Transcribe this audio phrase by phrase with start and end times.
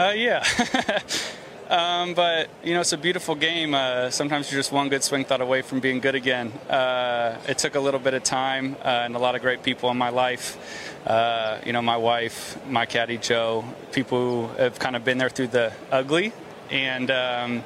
[0.00, 0.42] Uh, yeah.
[1.68, 3.74] um, but, you know, it's a beautiful game.
[3.74, 6.50] Uh, sometimes you're just one good swing thought away from being good again.
[6.70, 9.90] Uh, it took a little bit of time uh, and a lot of great people
[9.90, 10.56] in my life.
[11.06, 15.28] Uh, you know, my wife, my caddy Joe, people who have kind of been there
[15.28, 16.32] through the ugly.
[16.70, 17.62] And, um,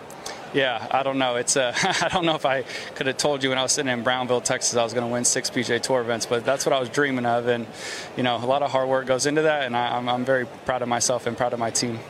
[0.53, 1.37] yeah, I don't know.
[1.37, 1.73] It's uh,
[2.03, 2.63] I don't know if I
[2.97, 5.13] could have told you when I was sitting in Brownville, Texas, I was going to
[5.13, 7.47] win six PJ Tour events, but that's what I was dreaming of.
[7.47, 7.65] And
[8.17, 10.47] you know, a lot of hard work goes into that, and I, I'm, I'm very
[10.47, 12.01] proud of myself and proud of my team.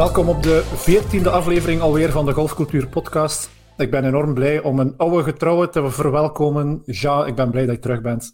[0.00, 3.50] Welkom op de veertiende aflevering alweer van de Golfcultuur Podcast.
[3.76, 6.82] Ik ben enorm blij om een oude getrouwe te verwelkomen.
[6.84, 8.32] Ja, ik ben blij dat je terug bent.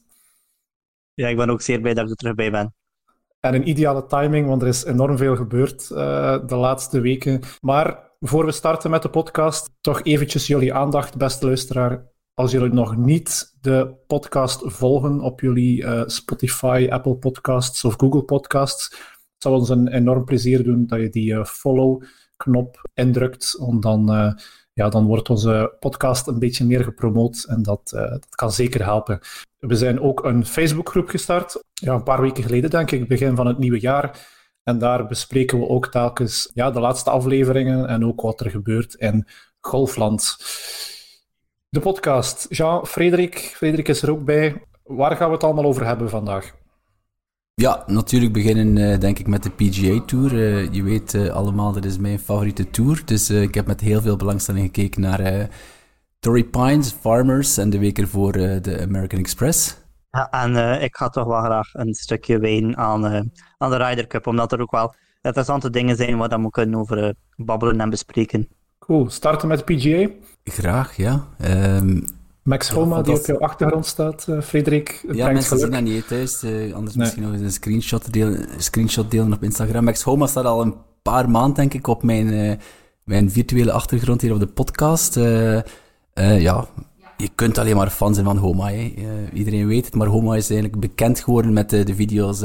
[1.15, 2.75] Ja, ik ben ook zeer blij dat ik er terug bij ben.
[3.41, 5.99] En een ideale timing, want er is enorm veel gebeurd uh,
[6.47, 7.41] de laatste weken.
[7.61, 12.07] Maar voor we starten met de podcast, toch eventjes jullie aandacht, beste luisteraar.
[12.35, 18.23] Als jullie nog niet de podcast volgen op jullie uh, Spotify, Apple Podcasts of Google
[18.23, 23.81] Podcasts, het zal ons een enorm plezier doen dat je die uh, follow-knop indrukt, om
[23.81, 24.35] dan
[24.77, 28.85] ja, dan wordt onze podcast een beetje meer gepromoot en dat, uh, dat kan zeker
[28.85, 29.21] helpen.
[29.59, 33.47] We zijn ook een Facebookgroep gestart, ja, een paar weken geleden denk ik, begin van
[33.47, 34.35] het nieuwe jaar.
[34.63, 38.95] En daar bespreken we ook telkens ja, de laatste afleveringen en ook wat er gebeurt
[38.95, 39.27] in
[39.61, 40.37] Golfland.
[41.69, 42.47] De podcast.
[42.49, 44.63] Jean, Frederik, Frederik is er ook bij.
[44.85, 46.55] Waar gaan we het allemaal over hebben vandaag?
[47.63, 50.33] Ja, natuurlijk beginnen uh, denk ik met de PGA Tour.
[50.33, 53.03] Uh, je weet uh, allemaal, dat is mijn favoriete tour.
[53.05, 55.49] Dus ik heb met heel veel belangstelling gekeken naar
[56.19, 59.77] Torrey Pines, Farmers en de week ervoor de American Express.
[60.11, 63.05] Ja, en ik ga toch wel graag een stukje ween aan,
[63.59, 67.15] aan de Ryder Cup, omdat er ook wel interessante dingen zijn waar we kunnen over
[67.37, 68.49] babbelen en bespreken.
[68.79, 70.11] Cool, starten met de PGA?
[70.45, 71.27] Graag, ja.
[71.45, 72.05] Um,
[72.47, 75.05] Max Homa, die op jouw achtergrond staat, uh, Frederik.
[75.13, 76.45] Ja, mensen zien dat niet thuis.
[76.45, 77.05] Uh, anders nee.
[77.05, 79.85] misschien nog eens een screenshot delen, screenshot delen op Instagram.
[79.85, 82.53] Max Homa staat al een paar maanden, denk ik, op mijn, uh,
[83.05, 85.15] mijn virtuele achtergrond hier op de podcast.
[86.15, 86.67] ja,
[87.17, 88.71] je kunt alleen maar fan zijn van Homa.
[89.33, 92.41] iedereen weet het, maar Homa is eigenlijk bekend geworden met de video's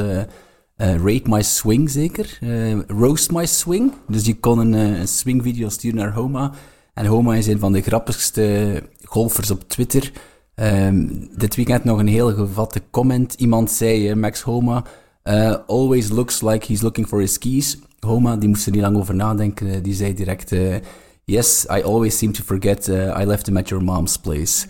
[0.77, 2.39] Rate My Swing, zeker.
[2.87, 3.93] Roast My Swing.
[4.07, 6.51] Dus je kon een, een swing-video sturen naar Homa.
[6.93, 10.11] En Homa is een van de grappigste golfers op Twitter.
[10.55, 13.33] Um, dit weekend nog een heel gevatte comment.
[13.33, 14.83] Iemand zei, Max Homa,
[15.23, 17.79] uh, always looks like he's looking for his keys.
[17.99, 19.83] Homa, die moest er niet lang over nadenken.
[19.83, 20.75] Die zei direct, uh,
[21.23, 24.67] yes, I always seem to forget I left him at your mom's place.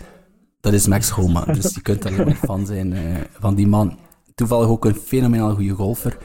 [0.60, 1.44] Dat is Max Homa.
[1.60, 2.94] dus je kunt alleen maar fan zijn
[3.38, 3.98] van die man.
[4.34, 6.18] Toevallig ook een fenomenaal goede golfer.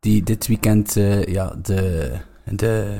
[0.00, 0.94] Die dit weekend
[1.26, 2.12] ja, de
[2.44, 2.96] de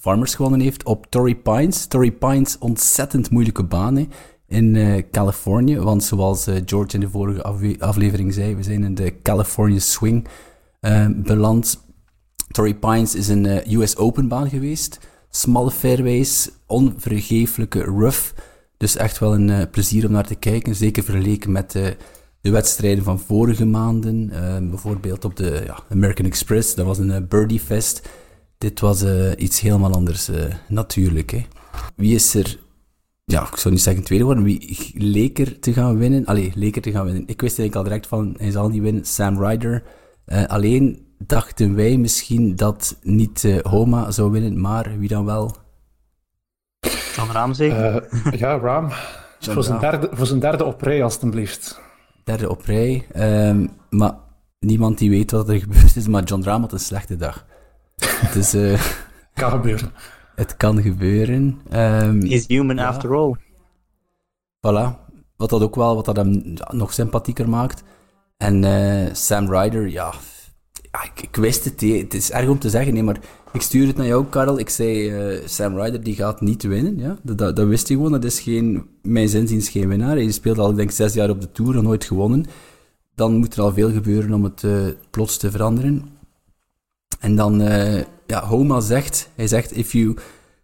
[0.00, 1.86] Farmers gewonnen heeft op Torrey Pines.
[1.86, 4.08] Torrey Pines, ontzettend moeilijke baan
[4.48, 5.78] in uh, Californië.
[5.78, 7.42] Want zoals uh, George in de vorige
[7.78, 10.28] aflevering zei, we zijn in de California Swing
[10.80, 11.82] uh, beland.
[12.50, 14.98] Torrey Pines is een US Open baan geweest.
[15.30, 18.32] Smalle fairways, onvergeeflijke rough.
[18.76, 20.74] Dus echt wel een plezier om naar te kijken.
[20.74, 21.72] Zeker vergeleken met
[22.40, 24.28] de wedstrijden van vorige maanden.
[24.70, 28.08] bijvoorbeeld op de ja, American Express, dat was een birdie fest.
[28.64, 31.30] Dit was uh, iets helemaal anders, uh, natuurlijk.
[31.30, 31.46] Hè.
[31.96, 32.58] Wie is er,
[33.24, 36.24] ja, ik zou niet zeggen tweede worden, wie leek er te gaan winnen?
[36.24, 37.22] Allee, leek er te gaan winnen.
[37.26, 39.82] Ik wist eigenlijk al direct van, hij zal niet winnen, Sam Ryder.
[40.26, 45.56] Uh, alleen dachten wij misschien dat niet Homa zou winnen, maar wie dan wel?
[47.14, 48.08] John Rahm zeker?
[48.38, 48.90] ja, Rahm.
[49.40, 51.80] voor, Zijn derde, voor zijn derde op rij, alstublieft.
[52.24, 53.06] Derde op rij.
[53.48, 54.14] Um, maar
[54.58, 57.44] niemand die weet wat er gebeurd is, maar John Rahm had een slechte dag.
[58.32, 58.82] Dus, uh,
[59.34, 59.92] kan gebeuren.
[60.34, 61.60] Het kan gebeuren.
[61.72, 63.36] Um, Is human after all.
[64.56, 65.02] Voilà.
[65.36, 67.82] Wat dat ook wel, wat dat hem nog sympathieker maakt.
[68.36, 70.14] En uh, Sam Ryder, ja,
[71.02, 71.80] ik, ik, wist het.
[71.80, 73.20] Het is erg om te zeggen, nee, maar
[73.52, 74.58] ik stuur het naar jou, Karel.
[74.58, 76.98] Ik zei, uh, Sam Ryder, die gaat niet winnen.
[76.98, 77.16] Ja?
[77.22, 78.12] Dat, dat, dat, wist hij gewoon.
[78.12, 80.16] Dat is geen, mijn zinziens geen winnaar.
[80.16, 82.46] Hij speelt al, ik denk, zes jaar op de Tour, nog nooit gewonnen.
[83.14, 86.02] Dan moet er al veel gebeuren om het uh, plots te veranderen.
[87.24, 90.16] En dan, uh, ja, Homa zegt, hij zegt, if you,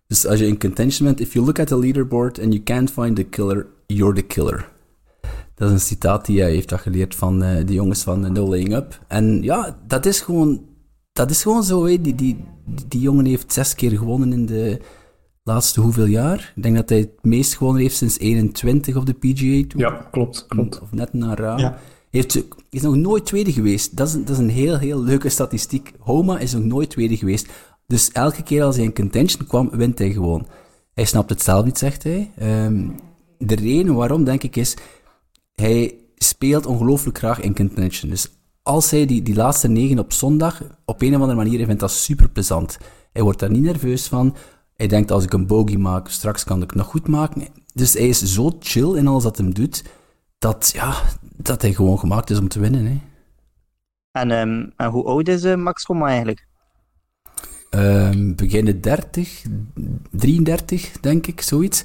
[0.07, 2.91] dus als je in contention bent, if you look at the leaderboard and you can't
[2.91, 4.69] find the killer, you're the killer.
[5.55, 8.49] Dat is een citaat die hij heeft dat geleerd van uh, de jongens van No
[8.49, 9.01] Laying Up.
[9.09, 10.65] En ja, dat is gewoon,
[11.13, 11.87] dat is gewoon zo.
[11.87, 12.01] Hè.
[12.01, 12.45] Die, die,
[12.89, 14.81] die, jongen heeft zes keer gewonnen in de
[15.43, 16.53] laatste hoeveel jaar?
[16.57, 19.93] Ik denk dat hij het meest gewonnen heeft sinds 21 op de PGA Tour.
[19.93, 20.47] Ja, klopt.
[20.47, 20.81] klopt.
[20.81, 21.59] Of net naar raam.
[21.59, 21.79] Ja
[22.11, 23.97] heeft, is nog nooit tweede geweest.
[23.97, 25.93] Dat is, dat is een heel, heel leuke statistiek.
[25.99, 27.49] Homa is nog nooit tweede geweest.
[27.87, 30.47] Dus elke keer als hij in contention kwam, wint hij gewoon.
[30.95, 32.31] Hij snapt het zelf niet, zegt hij.
[32.37, 32.89] Ehm,
[33.39, 34.77] de reden waarom, denk ik, is...
[35.55, 38.11] Hij speelt ongelooflijk graag in contention.
[38.11, 38.29] Dus
[38.63, 41.81] als hij die, die laatste negen op zondag, op een of andere manier, hij vindt
[41.81, 42.79] dat super plezant.
[43.13, 44.37] Hij wordt daar niet nerveus van.
[44.75, 47.47] Hij denkt, als ik een bogey maak, straks kan ik het nog goed maken.
[47.75, 49.85] Dus hij is zo chill in alles wat hij doet,
[50.41, 51.03] dat, ja,
[51.37, 52.87] dat hij gewoon gemaakt is om te winnen.
[52.87, 53.01] Hè.
[54.11, 56.49] En, ehm, en hoe oud is uh, Max Homa eigenlijk?
[57.71, 59.45] Um, begin 30,
[60.11, 61.83] 33, denk ik, zoiets.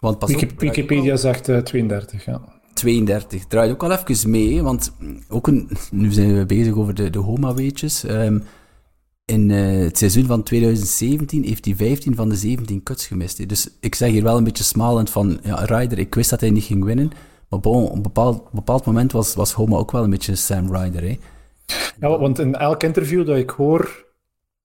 [0.00, 2.40] Want pas Wikipedia zegt uh, 32, ja.
[2.74, 3.46] 32.
[3.46, 4.92] Draait ook al even mee, want
[5.28, 8.02] ook een, nu zijn we bezig over de, de Homa-weetjes.
[8.02, 8.42] Um,
[9.24, 13.48] in uh, het seizoen van 2017 heeft hij 15 van de 17 cuts gemist.
[13.48, 16.50] Dus ik zeg hier wel een beetje smalend van, ja, Ryder, ik wist dat hij
[16.50, 17.10] niet ging winnen.
[17.48, 20.76] Maar bon, op een bepaald, bepaald moment was, was Homa ook wel een beetje Sam
[20.76, 21.02] Ryder.
[21.02, 21.18] Hè.
[22.00, 24.04] Ja, want in elk interview dat ik hoor,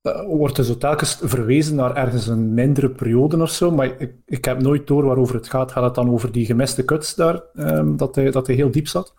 [0.04, 3.72] uh, wordt er zo telkens verwezen naar ergens een mindere periode of zo.
[3.72, 5.72] Maar ik, ik heb nooit door waarover het gaat.
[5.72, 8.88] Gaat het dan over die gemiste cuts daar, um, dat, hij, dat hij heel diep
[8.88, 9.14] zat?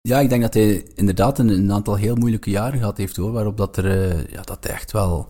[0.00, 3.32] Ja, ik denk dat hij inderdaad een, een, aantal heel moeilijke jaren gehad heeft hoor.
[3.32, 5.28] Waarop dat er uh, ja, dat hij echt wel.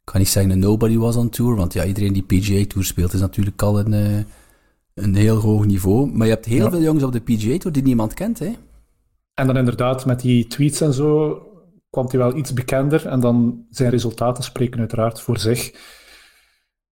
[0.00, 1.56] Ik kan niet zeggen een nobody was on tour.
[1.56, 4.24] Want ja, iedereen die PGA Tour speelt is natuurlijk al een, uh,
[4.94, 6.12] een heel hoog niveau.
[6.12, 6.70] Maar je hebt heel ja.
[6.70, 8.38] veel jongens op de PGA Tour die niemand kent.
[8.38, 8.52] Hè?
[9.34, 11.42] En dan inderdaad met die tweets en zo
[11.90, 13.06] kwam hij wel iets bekender.
[13.06, 15.74] En dan zijn resultaten spreken uiteraard voor zich.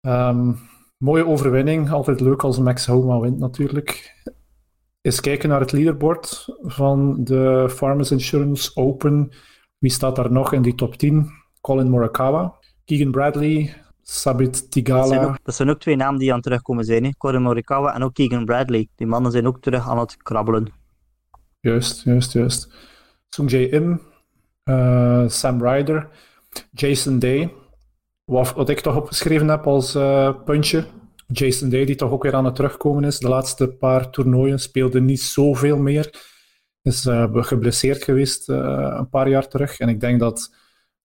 [0.00, 0.58] Um,
[0.98, 1.90] mooie overwinning.
[1.90, 4.22] Altijd leuk als Max Homa wint natuurlijk
[5.00, 9.32] eens kijken naar het leaderboard van de Farmers Insurance Open.
[9.78, 11.30] Wie staat daar nog in die top 10?
[11.60, 15.00] Colin Morikawa, Keegan Bradley, Sabit Tigala.
[15.00, 17.04] Dat zijn, ook, dat zijn ook twee namen die aan het terugkomen zijn.
[17.04, 17.10] Hè?
[17.18, 18.88] Colin Morikawa en ook Keegan Bradley.
[18.94, 20.72] Die mannen zijn ook terug aan het krabbelen.
[21.60, 22.74] Juist, juist, juist.
[23.28, 24.00] Sung Jae Im,
[24.64, 26.08] uh, Sam Ryder,
[26.70, 27.52] Jason Day.
[28.24, 30.84] Wat, wat ik toch opgeschreven heb als uh, puntje
[31.26, 33.18] Jason Day, die toch ook weer aan het terugkomen is.
[33.18, 36.32] De laatste paar toernooien speelde niet zoveel meer.
[36.82, 39.78] Is uh, geblesseerd geweest een paar jaar terug.
[39.78, 40.54] En ik denk dat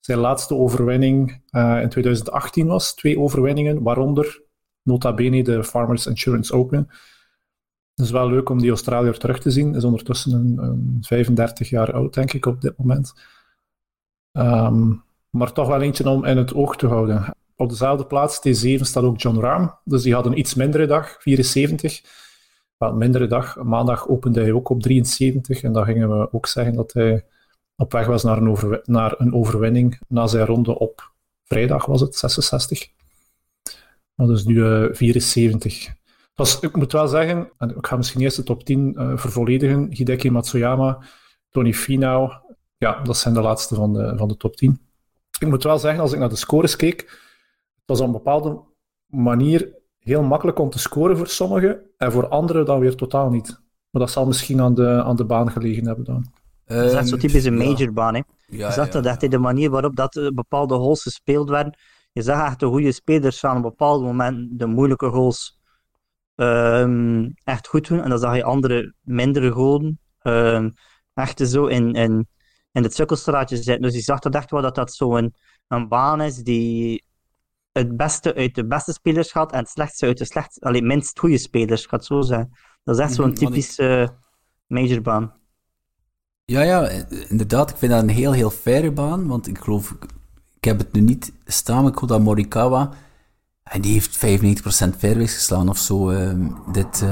[0.09, 2.95] zijn laatste overwinning uh, in 2018 was.
[2.95, 4.41] Twee overwinningen, waaronder
[4.83, 6.87] nota bene de Farmers Insurance Open.
[7.95, 9.75] Het is wel leuk om die Australiër terug te zien.
[9.75, 13.13] Is ondertussen een, een 35 jaar oud, denk ik, op dit moment.
[14.31, 17.35] Um, maar toch wel eentje om in het oog te houden.
[17.55, 19.67] Op dezelfde plaats, T7, staat ook John Rahm.
[19.83, 22.01] Dus die had een iets mindere dag, 74.
[22.77, 23.63] Wel, mindere dag.
[23.63, 25.61] Maandag opende hij ook op 73.
[25.61, 27.25] En dan gingen we ook zeggen dat hij
[27.79, 31.11] op weg was naar een, naar een overwinning na zijn ronde op
[31.43, 32.89] vrijdag, was het, 66.
[34.15, 35.93] Dat is nu uh, 74.
[36.35, 39.87] Was, ik moet wel zeggen, en ik ga misschien eerst de top 10 uh, vervolledigen.
[39.91, 41.01] Hideki Matsuyama,
[41.49, 42.31] Tony Finau.
[42.77, 44.79] Ja, dat zijn de laatste van de, van de top 10.
[45.39, 47.19] Ik moet wel zeggen, als ik naar de scores keek,
[47.85, 48.59] was op een bepaalde
[49.05, 53.61] manier heel makkelijk om te scoren voor sommigen en voor anderen dan weer totaal niet.
[53.89, 56.25] Maar dat zal misschien aan de, aan de baan gelegen hebben dan.
[56.75, 58.23] Dat is echt zo typisch een majorbaan.
[58.47, 61.77] Ja, je zag dat echt de manier waarop dat bepaalde holes gespeeld werden.
[62.11, 65.59] Je zag echt de goede spelers aan een bepaald moment de moeilijke holes
[66.35, 68.01] um, echt goed doen.
[68.01, 70.73] En dan zag je andere mindere goden um,
[71.13, 72.27] echt zo in, in,
[72.71, 73.81] in het sukkelstraatje zitten.
[73.81, 75.35] Dus je zag dat echt wel dat dat zo'n
[75.67, 77.03] een baan is die
[77.71, 81.19] het beste uit de beste spelers gaat en het slechtste uit de slechtste, alleen minst
[81.19, 82.57] goede spelers, gaat zo zijn.
[82.83, 84.17] Dat is echt zo'n mhm, typische uh,
[84.67, 85.33] majorbaan.
[86.49, 86.89] Ja, ja,
[87.27, 87.69] inderdaad.
[87.69, 89.95] Ik vind dat een heel, heel faire baan, want ik geloof,
[90.55, 92.89] ik heb het nu niet staan, maar ik hoor dat Morikawa,
[93.63, 96.31] en die heeft 95% fairways geslaan of zo, uh,
[96.71, 97.03] dit,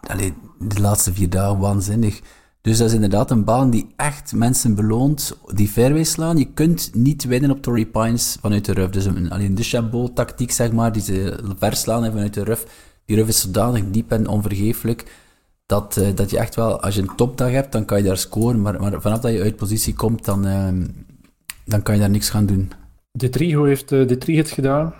[0.00, 2.20] allee, de laatste vier dagen, waanzinnig.
[2.60, 6.38] Dus dat is inderdaad een baan die echt mensen beloont die fairways slaan.
[6.38, 8.90] Je kunt niet winnen op Torrey Pines vanuit de ruf.
[8.90, 12.66] Dus een, alleen de Chabot-tactiek, zeg maar, die ze verslaan vanuit de ruf.
[13.04, 15.04] Die ruf is zodanig diep en onvergeeflijk
[15.72, 18.16] dat, uh, dat je echt wel, als je een topdag hebt, dan kan je daar
[18.16, 18.62] scoren.
[18.62, 20.68] Maar, maar vanaf dat je uit positie komt, dan, uh,
[21.64, 22.72] dan kan je daar niks gaan doen.
[23.10, 24.94] De trio heeft uh, de trie het gedaan.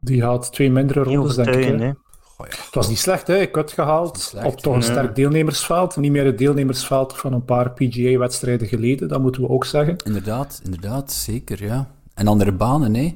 [0.00, 1.80] Die had twee mindere rondes, denk ik.
[1.80, 1.88] Hè?
[2.36, 2.56] Oh ja.
[2.64, 3.36] Het was niet slecht, hè?
[3.36, 5.96] ik had gehaald slecht, op toch een sterk deelnemersveld.
[5.96, 9.96] Niet meer het deelnemersveld van een paar PGA-wedstrijden geleden, dat moeten we ook zeggen.
[10.04, 11.90] Inderdaad, inderdaad, zeker, ja.
[12.14, 13.14] En andere banen, hè.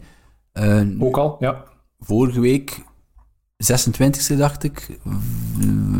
[0.52, 1.62] Uh, ook al, ja.
[1.98, 2.84] Vorige week
[3.64, 4.98] 26e, dacht ik.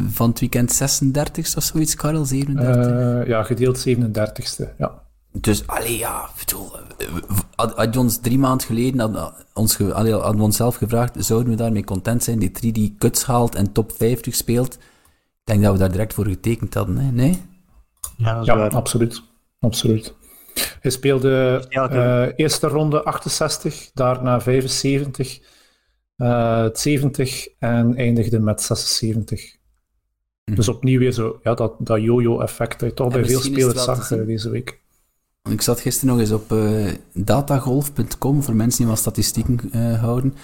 [0.08, 2.92] Van het weekend 36e of zoiets, Karel, 37?
[2.92, 5.04] Uh, ja, gedeeld 37e, ja.
[5.32, 6.70] Dus, allee, ja, bedoel,
[7.54, 11.56] had je ons drie maanden geleden had, ons, allee, hadden we onszelf gevraagd, zouden we
[11.56, 12.38] daarmee content zijn?
[12.38, 14.74] Die drie die kuts haalt en top 50 speelt.
[14.74, 14.80] Ik
[15.44, 17.10] denk dat we daar direct voor getekend hadden, hè?
[17.10, 17.42] nee?
[18.16, 19.22] Ja, ja absoluut.
[19.60, 20.14] absoluut.
[20.80, 25.40] Hij speelde uh, eerste ronde 68, daarna 75,
[26.16, 29.56] uh, 70 en eindigde met 76.
[30.44, 30.54] Hm.
[30.54, 34.08] Dus opnieuw weer zo, ja, dat, dat yo-yo-effect dat je toch bij veel spelers zag
[34.08, 34.80] deze week.
[35.50, 40.34] Ik zat gisteren nog eens op uh, datagolf.com voor mensen die wat statistieken uh, houden.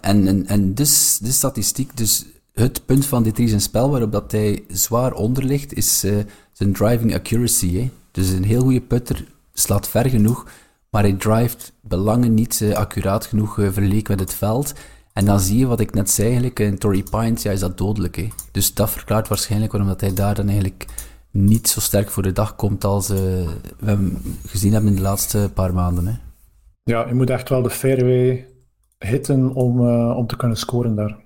[0.00, 4.32] En, en, en dus, de statistiek, dus het punt van dit zijn spel waarop dat
[4.32, 6.16] hij zwaar onder ligt, is uh,
[6.52, 7.74] zijn driving accuracy.
[7.74, 7.90] Hè?
[8.10, 10.46] Dus een heel goede putter slaat ver genoeg,
[10.90, 14.74] maar hij drivet belangen niet accuraat genoeg vergeleken met het veld.
[15.18, 17.78] En dan zie je wat ik net zei, eigenlijk, in Torrey Pines, ja, is dat
[17.78, 18.16] dodelijk.
[18.16, 18.28] Hè?
[18.50, 20.86] Dus dat verklaart waarschijnlijk waarom dat hij daar dan eigenlijk
[21.30, 23.16] niet zo sterk voor de dag komt als uh,
[23.78, 26.06] we hem gezien hebben in de laatste paar maanden.
[26.06, 26.14] Hè.
[26.82, 28.48] Ja, je moet echt wel de fairway
[28.98, 31.16] hitten om, uh, om te kunnen scoren daar.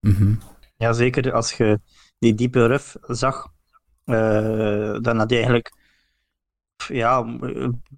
[0.00, 0.38] Mm -hmm.
[0.76, 1.80] Ja, zeker als je
[2.18, 3.46] die diepe ruf zag,
[4.04, 5.72] uh, dan had je eigenlijk...
[6.88, 7.36] Ja,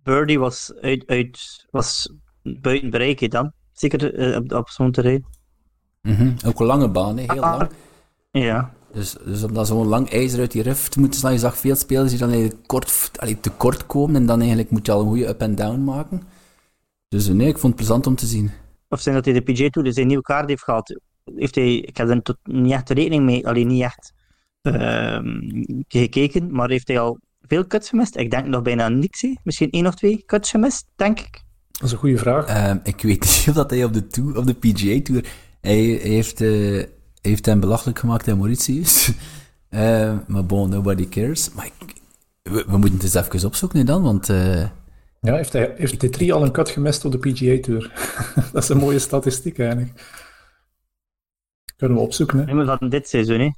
[0.02, 3.52] Birdie was, uit, uit, was buiten bereik dan.
[3.78, 5.24] Zeker op, op zo'n terrein.
[6.02, 6.34] Mm -hmm.
[6.46, 7.68] Ook een lange baan, heel lang.
[8.30, 8.72] Ja.
[8.92, 11.56] Dus, dus om dat zo'n lang ijzer uit die ruf te moeten slaan, je zag
[11.56, 14.92] veel spelers die dan eigenlijk kort, allee, te kort komen en dan eigenlijk moet je
[14.92, 16.22] al een goede up en down maken.
[17.08, 18.50] Dus nee, ik vond het plezant om te zien.
[18.88, 21.00] Of zijn dat hij de PJ Tour zijn nieuwe kaart heeft gehad,
[21.34, 24.12] heeft hij, ik heb er tot, niet echt rekening mee, alleen niet echt
[24.62, 25.18] uh,
[25.88, 28.16] gekeken, maar heeft hij al veel cuts gemist?
[28.16, 31.44] Ik denk nog bijna niks, misschien één of twee cuts gemist, denk ik.
[31.76, 32.48] Dat is een goede vraag.
[32.48, 35.24] Uh, ik weet niet of dat hij op de, tour, op de PGA Tour,
[35.60, 36.40] hij, heeft...
[36.40, 36.84] Uh,
[37.20, 39.12] heeft hem belachelijk gemaakt in Mauritius.
[39.70, 41.52] uh, maar bon, nobody cares.
[41.54, 41.94] Maar ik,
[42.42, 44.28] we, we, moeten het eens even opzoeken dan, want...
[44.28, 44.66] Uh...
[45.20, 47.92] Ja, heeft hij, heeft hij drie al een cut gemist op de PGA Tour?
[48.52, 50.14] dat is een mooie statistiek eigenlijk.
[51.76, 52.44] Kunnen we opzoeken, hè?
[52.44, 53.50] Nee, maar dat dit seizoen, hè?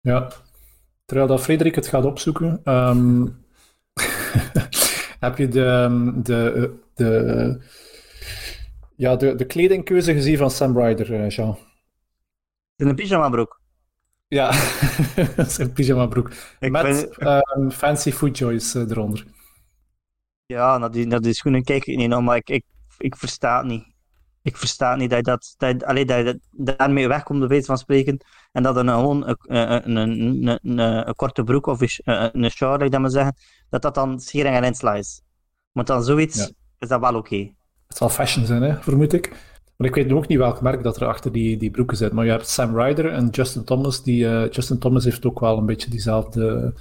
[0.00, 0.32] Ja.
[1.04, 3.42] Terwijl dat Frederik het gaat opzoeken, um...
[5.24, 7.60] heb je de, de, de,
[8.96, 11.58] ja, de, de kledingkeuze gezien van Sam Ryder, eh, Jean?
[12.76, 13.60] In een pyjama-broek.
[14.28, 14.52] Ja,
[15.46, 16.30] zijn pyjama-broek.
[16.60, 19.24] Met ehm, fancy foot joys uh, eronder.
[20.46, 22.64] Ja, naar die, naar die schoenen kijk ik niet naar, maar ik, ik,
[22.98, 23.93] ik versta het niet.
[24.44, 28.18] Ik versta niet dat je, dat, dat, je daarmee wegkomt, de wijze van spreken.
[28.52, 32.82] En dat er gewoon een, een, een, een, een, korte broek of een, een short,
[32.82, 33.36] ik dat maar zeggen,
[33.68, 35.22] dat dat dan schering en insla is.
[35.72, 36.48] Maar dan zoiets ja.
[36.78, 37.18] is dat wel oké.
[37.18, 37.56] Okay.
[37.86, 39.32] Het zal fashion zijn, hè, vermoed ik.
[39.76, 42.12] Maar ik weet ook niet welk merk dat er achter die, die broeken zit.
[42.12, 44.02] Maar je hebt Sam Ryder en Justin Thomas.
[44.02, 46.74] Die, uh, Justin Thomas heeft ook wel een beetje diezelfde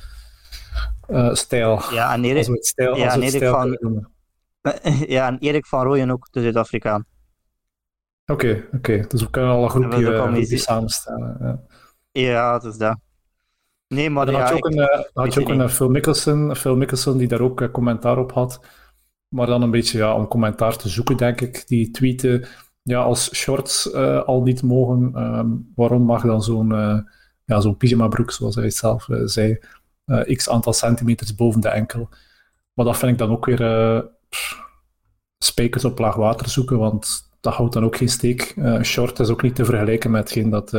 [1.09, 1.81] uh, stijl.
[1.91, 3.77] Ja, en Erik, stijl, ja, en Erik van,
[5.15, 7.05] ja, en Erik van Rooyen ook, de Zuid-Afrikaan.
[8.25, 8.75] Oké, okay, oké.
[8.75, 9.05] Okay.
[9.07, 11.37] Dus we kunnen al een groepje, groepje samenstellen.
[11.39, 11.61] Ja.
[12.11, 12.97] ja, dat is dat.
[13.87, 16.55] Nee, maar dan ja, had je ook ik, een, had je ook een Phil, Mickelson,
[16.55, 18.65] Phil Mickelson die daar ook commentaar op had.
[19.27, 21.67] Maar dan een beetje ja, om commentaar te zoeken, denk ik.
[21.67, 22.45] Die tweeten
[22.83, 26.99] ja, als shorts uh, al niet mogen, um, waarom mag dan zo'n uh,
[27.45, 29.59] ja, zo'n pyjama broek, zoals hij het zelf uh, zei,
[30.35, 32.09] x aantal centimeters boven de enkel.
[32.73, 34.05] Maar dat vind ik dan ook weer
[35.37, 38.55] spijkers op laag water zoeken, want dat houdt dan ook geen steek.
[38.81, 40.71] short is ook niet te vergelijken met hetgeen dat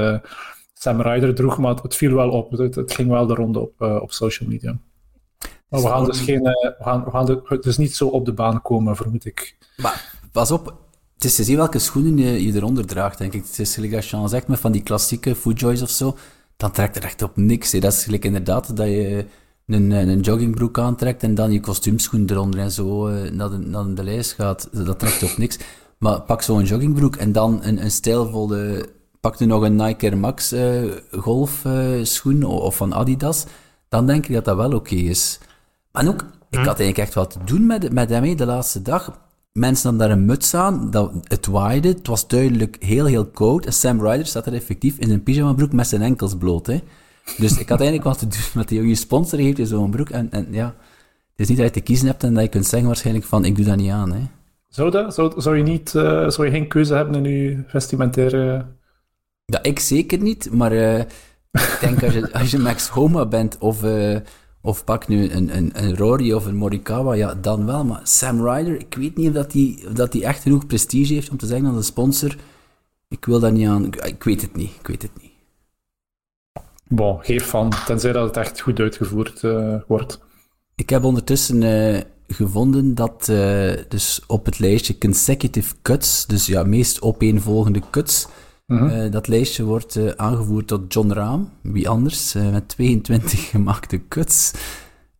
[0.75, 2.51] Sam Ryder droeg, maar het, viel wel op.
[2.51, 4.79] Het, het, ging wel de ronde op, op social media.
[5.69, 8.63] Maar we gaan dus, geen, we gaan, we gaan dus niet zo op de baan
[8.63, 9.57] komen, vermoed ik.
[9.77, 10.75] Maar pas op,
[11.15, 13.45] het is te zien welke schoenen je, je eronder draagt, denk ik.
[13.45, 16.17] Het is gelijk als zegt, van die klassieke Footjoys of zo,
[16.57, 17.71] dan trekt er echt op niks.
[17.71, 19.27] Dat is gelijk inderdaad dat je
[19.67, 24.05] een, een joggingbroek aantrekt en dan je kostuumschoen eronder en zo naar, de, naar de
[24.05, 24.69] lijst gaat.
[24.73, 25.59] Dat trekt op niks.
[26.05, 28.89] Maar pak zo'n joggingbroek en dan een, een stijlvolle...
[29.21, 33.45] Pak nu nog een Nike Air Max uh, golfschoen uh, of van Adidas.
[33.89, 35.39] Dan denk ik dat dat wel oké okay is.
[35.93, 36.67] Maar ook, ik hm.
[36.67, 39.19] had eigenlijk echt wat te doen met, met hem de laatste dag
[39.53, 43.67] mensen hadden daar een muts aan, dat, het waaide, het was duidelijk heel, heel koud.
[43.67, 46.67] En Sam Ryder staat er effectief in zijn pyjamabroek met zijn enkels bloot.
[46.67, 46.81] Hè.
[47.37, 50.11] Dus ik had eigenlijk wat te doen met die jonge sponsor heeft in zo'n broek.
[50.11, 52.67] En, en ja, het is niet dat je te kiezen hebt en dat je kunt
[52.67, 54.13] zeggen waarschijnlijk van, ik doe dat niet aan.
[54.13, 54.21] Hè.
[54.75, 55.15] Zou dat?
[55.15, 58.67] Zou, zou, je niet, uh, zou je geen keuze hebben in je vestimentaire...
[59.45, 63.59] Ja, ik zeker niet, maar uh, ik denk als je, als je Max Homa bent
[63.59, 63.83] of...
[63.85, 64.17] Uh,
[64.61, 67.85] of pak nu een, een, een Rory of een Morikawa, ja, dan wel.
[67.85, 71.31] Maar Sam Ryder, ik weet niet of dat hij dat die echt genoeg prestige heeft
[71.31, 72.37] om te zeggen aan de sponsor,
[73.09, 73.85] ik wil daar niet aan...
[73.85, 75.33] Ik weet het niet, ik weet het niet.
[76.89, 79.41] Bon, geef van, tenzij dat het echt goed uitgevoerd
[79.87, 80.21] wordt.
[80.75, 81.63] Ik heb ondertussen
[82.29, 88.27] gevonden dat uh, dus op het lijstje consecutive cuts, dus ja, meest opeenvolgende cuts,
[88.67, 88.87] Mhm.
[88.87, 94.09] Eh, dat lijstje wordt uh, aangevoerd tot John Raam, wie anders, uh, met 22 gemaakte
[94.09, 94.53] cuts.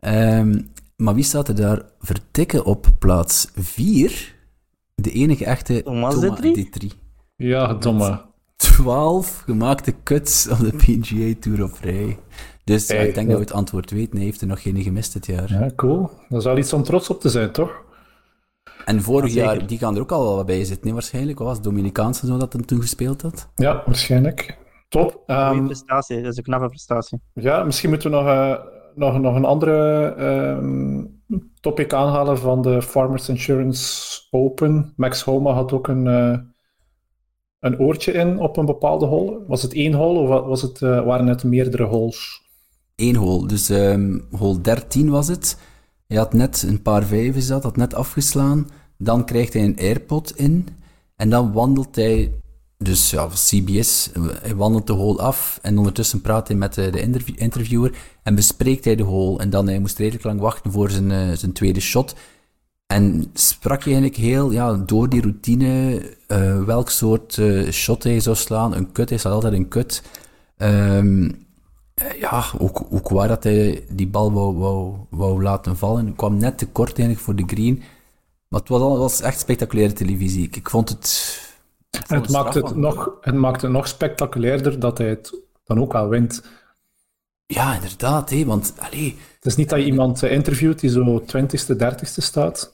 [0.01, 4.35] Um, maar wie staat er daar vertikken op plaats 4?
[4.95, 6.87] De enige echte Thomas, Thomas D3.
[7.37, 8.23] Ja, domme.
[8.57, 12.19] 12 gemaakte cuts op de PGA Tour op rij.
[12.65, 14.17] Dus ik denk dat we het antwoord weten.
[14.17, 15.53] Hij heeft er nog geen gemist dit jaar.
[15.53, 16.11] Ja, cool.
[16.29, 17.83] Dat is wel iets om trots op te zijn, toch?
[18.85, 21.39] En vorig jaar, die gaan er ook al wel bij zitten, nee, waarschijnlijk.
[21.39, 23.49] Wat was het Dominicaanse zo dat hem toen gespeeld had?
[23.55, 24.59] Ja, waarschijnlijk.
[24.89, 25.23] Top.
[25.27, 27.21] Um, prestatie, dat is een knappe prestatie.
[27.33, 28.57] Ja, misschien moeten we nog, uh,
[28.95, 30.15] nog, nog een andere
[30.59, 31.23] um,
[31.61, 34.93] topic aanhalen van de Farmers Insurance Open.
[34.97, 36.39] Max Homa had ook een, uh,
[37.59, 39.45] een oortje in op een bepaalde hole.
[39.47, 42.43] Was het één hole of was het, uh, waren het meerdere holes?
[42.97, 45.57] Eén hole, dus um, hole 13 was het.
[46.07, 48.69] Hij had net een paar vijven, dat had net afgeslaan.
[48.99, 50.69] Dan krijgt hij een AirPod in.
[51.17, 52.33] En dan wandelt hij,
[52.79, 54.11] dus ja, CBS,
[54.43, 55.59] hij wandelt de hole af.
[55.63, 57.01] En ondertussen praat hij met de, de
[57.37, 59.39] interviewer en bespreekt hij de hole.
[59.39, 62.15] En dan hij moest redelijk lang wachten voor zijn, uh, zijn tweede shot.
[62.87, 66.03] En sprak je eigenlijk heel, ja, door die routine,
[66.67, 68.75] welk soort shot hij zou slaan.
[68.75, 70.03] Een kut, hij staat altijd een kut.
[70.57, 71.45] Um,
[71.95, 76.07] ja, ook, ook waar dat hij die bal wou, wou, wou laten vallen.
[76.07, 77.83] Het kwam net te kort eigenlijk voor de green.
[78.49, 80.45] Maar het was, al, was echt spectaculaire televisie.
[80.45, 81.39] Ik, ik vond het...
[82.09, 86.09] het, maakt het, nog, het maakt het nog spectaculairder dat hij het dan ook al
[86.09, 86.43] wint.
[87.47, 88.31] Ja, inderdaad.
[88.31, 92.73] Hé, want, allee, het is niet dat je iemand interviewt die zo 20ste, 30ste staat.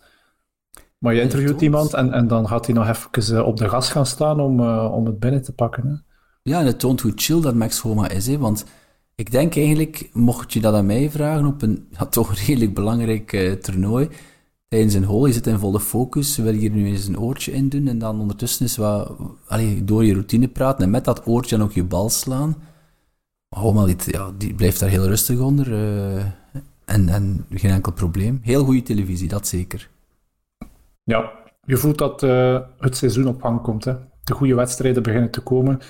[0.99, 3.91] Maar je interviewt iemand en, en dan gaat hij nog even eh, op de gas
[3.91, 5.87] gaan staan om, uh, om het binnen te pakken.
[5.87, 5.95] Hè.
[6.43, 8.27] Ja, en het toont hoe chill dat Max Homa is.
[8.27, 8.65] Hè, want
[9.21, 13.33] ik denk eigenlijk, mocht je dat aan mij vragen op een ja, toch redelijk belangrijk
[13.33, 14.09] uh, toernooi,
[14.69, 17.53] tijdens een hole, je zit in volle focus, wil je hier nu eens een oortje
[17.53, 19.13] in doen en dan ondertussen is wat,
[19.83, 22.57] door je routine praten en met dat oortje dan ook je bal slaan.
[23.49, 26.25] Homa, die, ja, die blijft daar heel rustig onder uh,
[26.85, 28.41] en, en geen enkel probleem.
[28.43, 29.91] Heel goede televisie, dat zeker.
[31.05, 31.33] Ja,
[31.65, 33.85] je voelt dat uh, het seizoen op gang komt.
[33.85, 33.95] Hè.
[34.23, 35.81] De goede wedstrijden beginnen te komen.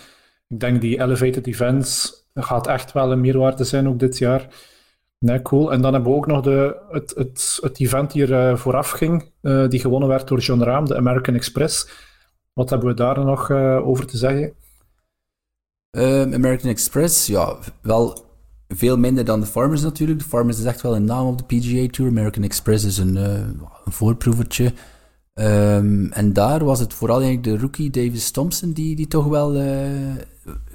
[0.48, 4.48] Ik denk die elevated events gaat echt wel een meerwaarde zijn ook dit jaar.
[5.18, 5.72] Nee, cool.
[5.72, 8.90] En dan hebben we ook nog de, het, het, het event die er uh, vooraf
[8.90, 11.88] ging, uh, die gewonnen werd door John Raam, de American Express.
[12.52, 14.54] Wat hebben we daar nog uh, over te zeggen?
[15.96, 18.24] Um, American Express, ja, wel
[18.68, 20.18] veel minder dan de Farmers natuurlijk.
[20.18, 22.10] De Farmers is echt wel een naam op de PGA Tour.
[22.10, 23.60] American Express is een, een.
[25.40, 29.56] Um, en daar was het vooral eigenlijk de rookie Davis Thompson die, die toch wel,
[29.56, 30.14] uh,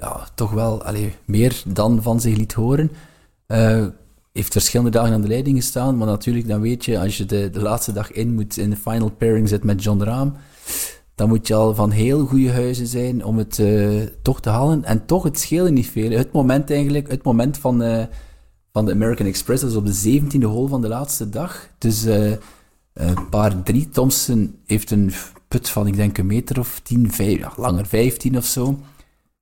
[0.00, 2.90] ja, toch wel allee, meer dan van zich liet horen.
[3.48, 3.86] Uh,
[4.32, 7.50] heeft verschillende dagen aan de leiding gestaan, maar natuurlijk, dan weet je, als je de,
[7.50, 10.30] de laatste dag in moet, in de final pairing zit met John Rahm,
[11.14, 14.84] dan moet je al van heel goede huizen zijn om het uh, toch te halen.
[14.84, 16.10] En toch, het scheelde niet veel.
[16.10, 18.06] Het moment eigenlijk, het moment van,
[18.72, 21.68] van de American Express, dat is op de 17e hole van de laatste dag.
[21.78, 22.06] Dus
[23.30, 23.88] paar drie.
[23.88, 25.12] Thompson heeft een
[25.48, 28.78] put van, ik denk, een meter of tien, vijf, ja, langer, vijftien of zo.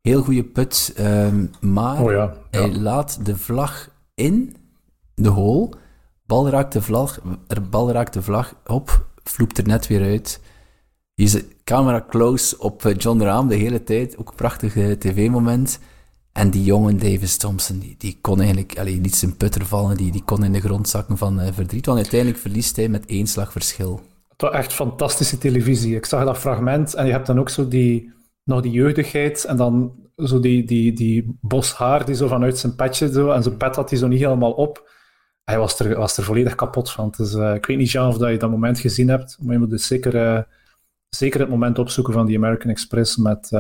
[0.01, 2.61] Heel goede put, um, maar oh ja, ja.
[2.61, 4.57] hij laat de vlag in
[5.15, 5.71] de hole.
[6.27, 10.41] Bal raakt de vlag, er bal raakt de vlag op, vloept er net weer uit.
[11.15, 15.79] Is camera close op eh, John Rahm de hele tijd, ook een prachtig tv-moment.
[16.35, 20.13] En die jongen Davis Thompson, die, die kon eigenlijk allee, niet zijn putter vallen, die,
[20.13, 21.87] die kon in de grond zakken van uh, verdriet.
[21.87, 24.01] Want uiteindelijk verliest hij met één slag verschil.
[24.29, 25.97] Het was echt fantastische televisie.
[25.97, 28.13] Ik zag dat fragment en je hebt dan ook zo die,
[28.45, 32.75] nog die jeugdigheid en dan zo die, die, die bos haar die zo vanuit zijn
[32.75, 34.91] petje zo, en zijn pet had hij zo niet helemaal op.
[35.45, 37.13] Hij was er, was er volledig kapot van.
[37.17, 39.71] Dus ik weet niet, Jean, of dat je dat moment gezien hebt, maar je moet
[39.71, 40.43] dus zeker, uh,
[41.09, 43.51] zeker het moment opzoeken van die American Express met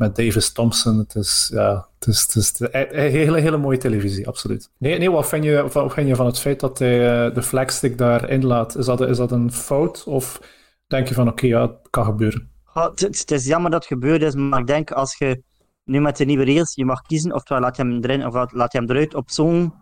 [0.00, 0.98] met Davis Thompson.
[0.98, 4.70] Het is, ja, het is, het is een hele, hele mooie televisie, absoluut.
[4.78, 7.42] Nee, nee wat, vind je, wat vind je van het feit dat hij uh, de
[7.42, 8.76] flagstick daarin laat?
[8.76, 10.04] Is dat, is dat een fout?
[10.04, 10.40] Of
[10.86, 12.50] denk je van, oké, ja, het kan gebeuren?
[12.72, 15.42] Het, is jammer dat het gebeurd is, maar ik denk als je
[15.84, 18.78] nu met de nieuwe regels, je mag kiezen, oftewel laat je hem of laat je
[18.78, 19.72] hem eruit op zo'n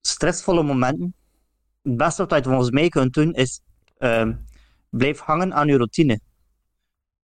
[0.00, 1.14] stressvolle momenten.
[1.82, 3.60] Het beste wat je volgens mij kunt doen, is
[3.98, 4.28] uh,
[4.90, 6.20] blijf hangen aan je routine.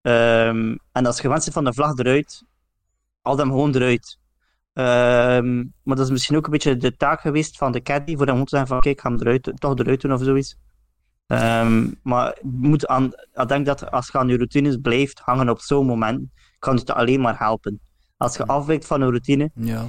[0.02, 2.44] Um, en als je gewend van de vlag eruit,
[3.22, 4.18] al hem gewoon eruit.
[4.72, 8.26] Um, maar dat is misschien ook een beetje de taak geweest van de caddy, voor
[8.26, 10.56] hem om te zeggen van kijk, ik ga hem eruit, toch eruit doen of zoiets.
[11.26, 15.60] Um, maar moet aan, ik denk dat als je aan je routines blijft hangen op
[15.60, 17.80] zo'n moment, kan het alleen maar helpen.
[18.16, 19.86] Als je afwijkt van je routine, ja.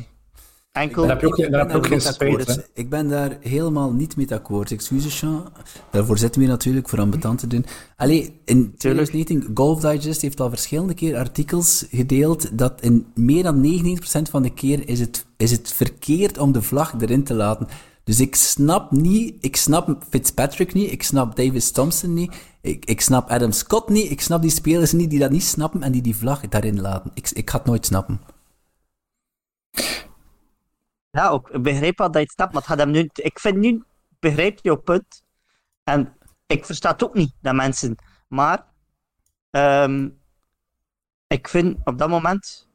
[0.74, 1.02] Enkel...
[1.02, 2.70] Dan heb je ook, dan heb je ook geen spijt.
[2.74, 4.72] Ik ben daar helemaal niet mee akkoord.
[4.72, 5.48] Excuses, Jean.
[5.92, 7.66] Daarvoor zitten we natuurlijk, voor ambetant te doen.
[7.98, 13.84] Allee, in 2019, Golf Digest heeft al verschillende keer artikels gedeeld dat in meer dan
[13.98, 17.68] 99% van de keer is het, is het verkeerd om de vlag erin te laten.
[18.04, 22.34] Dus ik snap niet, ik snap Fitzpatrick niet, ik snap Davis Thompson niet.
[22.62, 25.84] Ik, ik snap Adam Scott niet, ik snap die spelers niet die dat niet snappen
[25.84, 27.12] en die die vlag daarin laten.
[27.14, 28.20] Ik, ik ga het nooit snappen.
[31.18, 33.10] Ja, ook, ik begrijp wel dat je het snapt, maar het gaat hem nu...
[33.14, 33.84] Ik vind nu,
[34.20, 35.24] begrijp je punt.
[35.84, 37.96] En ik versta het ook niet, dat mensen.
[38.28, 38.66] Maar,
[39.52, 40.18] um,
[41.28, 42.68] ik vind op dat moment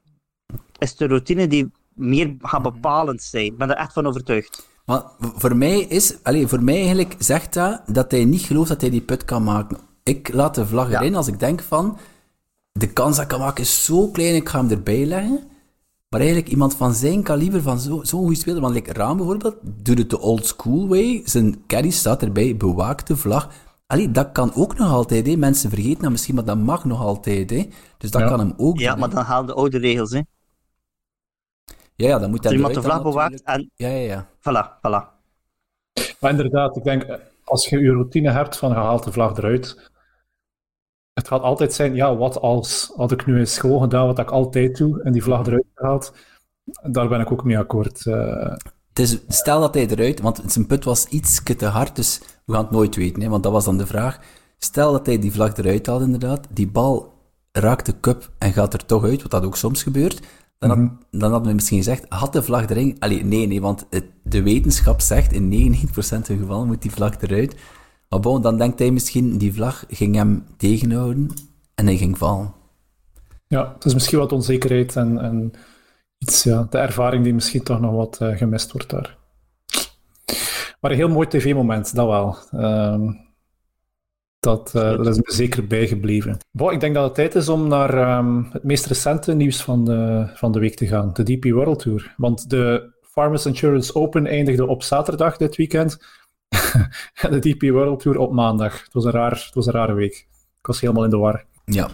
[0.79, 3.45] is de routine die meer gaat bepalend zijn.
[3.45, 4.69] Ik ben er echt van overtuigd.
[4.85, 8.81] Maar voor mij is, allez, voor mij eigenlijk zegt dat dat hij niet gelooft dat
[8.81, 9.79] hij die put kan maken.
[10.03, 11.99] Ik laat de vlag erin als ik denk van,
[12.73, 15.51] de kans dat ik kan maken is zo klein, ik ga hem erbij leggen.
[16.09, 19.57] Maar eigenlijk iemand van zijn kaliber, van zo'n zo goede speler, want like Raam bijvoorbeeld,
[19.63, 21.23] doet het de old school way.
[21.25, 23.51] Zijn caddy staat erbij, bewaakt de vlag.
[23.87, 25.37] Allee, dat kan ook nog altijd, hè.
[25.37, 27.69] Mensen vergeten dat misschien, maar dat mag nog altijd, hè.
[27.99, 30.21] Dus dat kan hem ook Ja, maar dan halen de oude regels, hè.
[31.95, 33.71] Ja, ja, dan moet hij iemand de vlag bewaakt en...
[33.75, 34.27] Ja, ja, ja.
[34.39, 35.17] Voilà, voilà.
[36.21, 39.91] Maar inderdaad, ik denk, als je je routine hebt van gehaald de vlag eruit,
[41.19, 44.31] het gaat altijd zijn, ja, wat als, had ik nu in school gedaan wat ik
[44.31, 46.13] altijd doe en die vlag eruit gehaald,
[46.83, 48.05] daar ben ik ook mee akkoord.
[48.05, 48.57] Uh...
[48.95, 52.63] is, stel dat hij eruit, want zijn put was iets te hard, dus we gaan
[52.63, 54.21] het nooit weten, hè, want dat was dan de vraag.
[54.59, 57.13] Stel dat hij die vlag eruit haalt, inderdaad, die bal
[57.53, 60.21] raakt de cup en gaat er toch uit, wat dat ook soms gebeurt.
[60.59, 62.97] Dan, had, mm dan hadden we misschien gezegd, had de vlag erin...
[62.99, 67.21] Allee, nee, nee, want het, de wetenschap zegt, in 99% van gevallen moet die vlag
[67.21, 67.57] eruit.
[68.09, 71.29] Maar bon, dan denkt hij misschien, die vlag ging hem tegenhouden
[71.75, 72.53] en hij ging vallen.
[73.47, 75.53] Ja, het is misschien wat onzekerheid en, en
[76.19, 79.17] iets, ja, de ervaring die misschien toch nog wat uh, gemist wordt daar.
[80.81, 82.37] Maar een heel mooi tv-moment, dat wel.
[84.41, 86.39] Dat, uh, dat, is me zeker bijgebleven.
[86.51, 89.85] Bon, ik denk dat het tijd is om naar um, het meest recente nieuws van
[89.85, 91.11] de, van de week te gaan.
[91.13, 92.15] De DP World Tour.
[92.17, 95.99] Want de Farmers Insurance Open eindigde op zaterdag dit weekend.
[97.31, 98.83] de DP World Tour op maandag.
[98.85, 100.27] Het was, een raar, het was een rare week.
[100.59, 101.45] Ik was helemaal in de war.
[101.65, 101.89] Ja,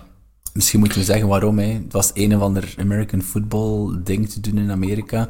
[0.52, 1.58] misschien moeten we zeggen waarom.
[1.58, 1.72] Hè.
[1.72, 5.28] Het was een of ander American football ding te doen in Amerika.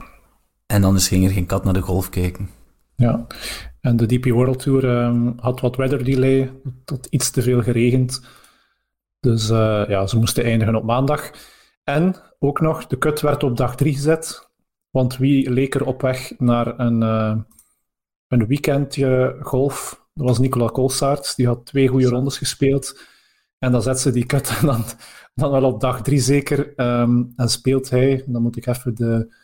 [0.67, 2.49] En anders ging er geen kat naar de golf kijken.
[2.97, 3.27] Ja,
[3.81, 6.41] en de DP World Tour um, had wat weather delay.
[6.65, 8.23] Het had iets te veel geregend.
[9.21, 11.31] Dus uh, ja, ze moesten eindigen op maandag.
[11.85, 14.51] En ook nog, de cut werd op dag 3 gezet.
[14.91, 17.37] Want wie leek er op weg naar een, uh,
[18.41, 20.07] een weekendje golf?
[20.15, 21.35] Dat was Nicola Kolsaerts.
[21.35, 23.01] Die had twee goede rondes gespeeld.
[23.59, 24.85] En dan zet ze die cut dan,
[25.35, 26.73] dan wel op dag 3 zeker.
[26.77, 29.35] Um, en speelt hij, dan moet ik even de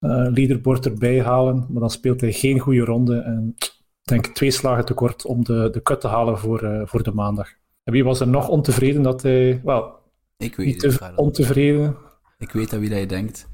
[0.00, 1.66] uh, leaderboard erbij halen.
[1.68, 3.16] Maar dan speelt hij geen goede ronde.
[3.20, 3.54] En
[4.02, 7.48] denk twee slagen tekort om de, de cut te halen voor, uh, voor de maandag.
[7.84, 9.60] En wie was er nog ontevreden dat hij...
[9.64, 9.94] Wel,
[10.36, 11.96] ik weet niet te, ontevreden.
[12.38, 13.48] Ik weet aan wie dat je denkt.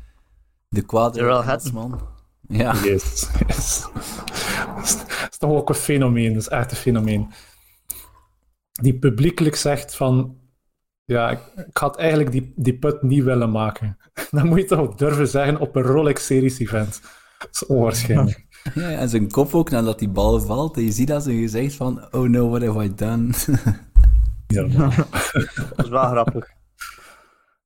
[0.68, 2.00] De kwade man.
[2.48, 2.74] Ja.
[2.84, 3.88] Yes, yes.
[5.20, 6.32] Dat, is, toch ook een fenomeen.
[6.32, 7.32] Dat is echt een fenomeen.
[8.72, 10.36] Die publiekelijk zegt van...
[11.04, 13.96] Ja, ik, ik had eigenlijk die, die put niet willen maken.
[14.30, 17.00] Dan moet je toch durven zeggen op een Rolex Series event.
[17.38, 18.46] Dat is onwaarschijnlijk.
[18.74, 20.76] Ja, en zijn kop ook nadat die bal valt.
[20.76, 23.32] En je ziet dat zijn gezicht van, oh no, what have I done?
[24.46, 24.62] ja,
[25.76, 26.48] dat is wel grappig.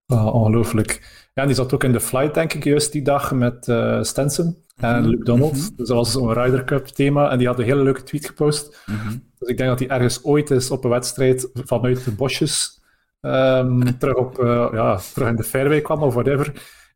[0.07, 1.21] Oh, ongelooflijk.
[1.35, 4.57] Ja, die zat ook in de flight, denk ik, juist die dag met uh, Stenson
[4.83, 5.09] en mhm.
[5.09, 5.55] Luke Donald.
[5.55, 7.31] Mm Dus dat was zo'n Ryder Cup thema.
[7.31, 8.83] En die had een hele leuke tweet gepost.
[8.87, 9.17] Mhm.
[9.39, 12.83] Dus ik denk dat hij ergens ooit is op een wedstrijd vanuit de bosjes
[13.21, 16.47] um, terug, op, uh, ja, terug in de fairway kwam of whatever.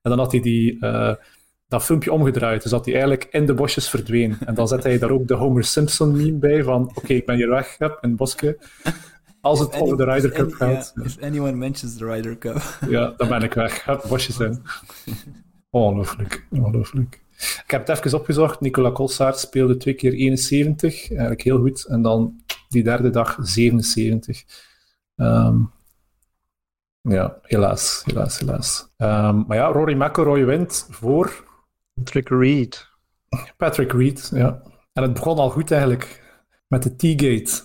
[0.03, 0.77] En dan had hij die...
[0.81, 1.15] Uh,
[1.69, 2.63] dat filmpje omgedraaid.
[2.63, 4.37] Dus dat hij eigenlijk in de bosjes verdween.
[4.45, 7.37] En dan zette hij daar ook de Homer Simpson meme bij van oké, ik ben
[7.37, 8.59] hier weg in het bosje.
[9.41, 10.93] Als het over de Ryder Cup gaat.
[11.05, 12.79] if anyone mentions the Ryder Cup.
[12.89, 13.85] ja, dan ben ik weg.
[13.85, 14.63] Hup, bosjes in.
[15.71, 16.47] Ongelooflijk.
[16.51, 17.25] Ongelooflijk.
[17.37, 18.61] Ik heb het even opgezocht.
[18.61, 21.11] Nicola Kolsaert speelde twee keer 71.
[21.11, 21.85] Eigenlijk heel goed.
[21.85, 24.45] En dan die derde dag 77.
[25.17, 25.73] Um,
[27.01, 28.03] ja, helaas.
[28.05, 28.93] Helaas, helaas.
[28.97, 31.45] Um, maar ja, Rory McIlroy wint voor
[31.95, 32.89] Patrick Reed.
[33.57, 34.63] Patrick Reed, ja.
[34.93, 36.23] En het begon al goed eigenlijk
[36.67, 37.65] met de T-gate.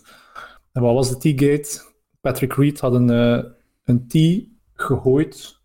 [0.72, 1.82] En wat was de T-gate?
[2.22, 3.44] Patrick Reed had een, uh,
[3.84, 5.61] een T gegooid.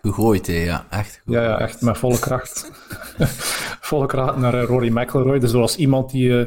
[0.00, 0.52] Gegooid, hè?
[0.52, 1.22] ja, echt.
[1.24, 2.70] Ja, ja, echt met volle kracht.
[3.88, 5.38] volle kracht naar uh, Rory McIlroy.
[5.38, 6.46] Dus er was iemand die uh,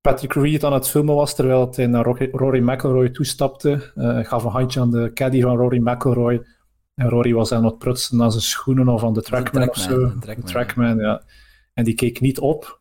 [0.00, 3.92] Patrick Reed aan het filmen was, terwijl hij naar Rory McIlroy toestapte.
[4.26, 6.46] gaf een handje aan de caddy van Rory McIlroy.
[6.94, 10.12] En Rory was aan het prutsen aan zijn schoenen of aan de trackman, of zo.
[10.20, 11.22] De trackman, ja.
[11.74, 12.80] En die keek niet op.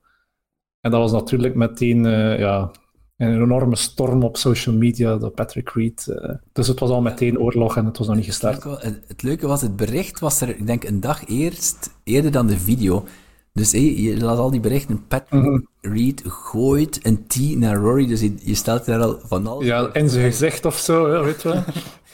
[0.80, 2.71] En dat was natuurlijk meteen uh, ja,
[3.17, 6.08] een enorme storm op social media door Patrick Reed.
[6.10, 8.63] Uh, dus het was al meteen oorlog en het was nog niet gestart.
[8.63, 12.58] Het leuke, was, het bericht was er, ik denk, een dag eerst, eerder dan de
[12.58, 13.06] video.
[13.54, 15.08] Dus hey, je laat al die berichten.
[15.08, 19.47] Patrick mm Reed gooit een T naar Rory, dus je, je stelt daar al van
[19.47, 19.65] alles.
[19.65, 21.63] Ja, in zijn gezicht of zo, ja, weet je wel.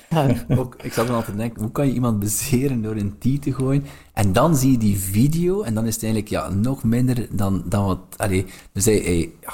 [0.59, 3.41] Ook, ik zat dan altijd te denken, hoe kan je iemand bezeren door een T
[3.41, 3.85] te gooien?
[4.13, 7.63] En dan zie je die video, en dan is het eigenlijk ja, nog minder dan,
[7.65, 7.99] dan wat...
[8.17, 9.53] Allee, dus hij, hij, ja,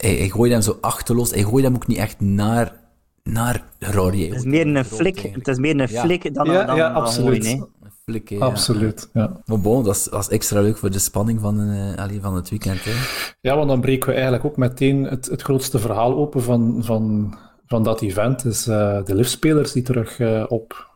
[0.00, 2.80] hij, hij gooit hem zo achterloos, hij gooit hem ook niet echt naar,
[3.22, 4.24] naar Rory.
[4.24, 7.02] Het is meer een flik, het is meer een flik dan, ja, dan, ja, dan
[7.02, 7.44] absoluut.
[7.44, 7.88] gooien, hè.
[8.04, 8.44] Flik, hè, ja.
[8.44, 9.40] Absoluut, ja.
[9.44, 12.34] Maar bon, dat is, dat is extra leuk voor de spanning van, eh, allee, van
[12.34, 12.84] het weekend.
[12.84, 12.92] Hè.
[13.40, 17.34] Ja, want dan breken we eigenlijk ook meteen het, het grootste verhaal open van, van,
[17.66, 18.44] van dat event.
[18.44, 20.88] is eh, de liftspelers die terug eh, op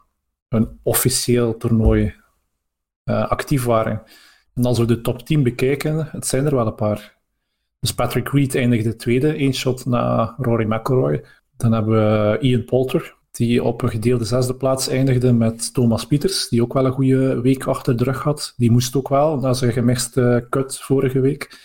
[0.49, 2.15] een officieel toernooi
[3.05, 4.03] eh, actief waren.
[4.55, 7.14] En als we de top 10 bekijken, het zijn er wel een paar.
[7.85, 11.25] Dus Patrick Reed eindigde tweede, één shot na Rory McIlroy.
[11.57, 16.49] Dan hebben we Ian Poulter, die op een gedeelde zesde plaats eindigde met Thomas Pieters,
[16.49, 18.53] die ook wel een goede week achter de rug had.
[18.57, 21.61] Die moest ook wel, na zijn gemiste cut vorige week.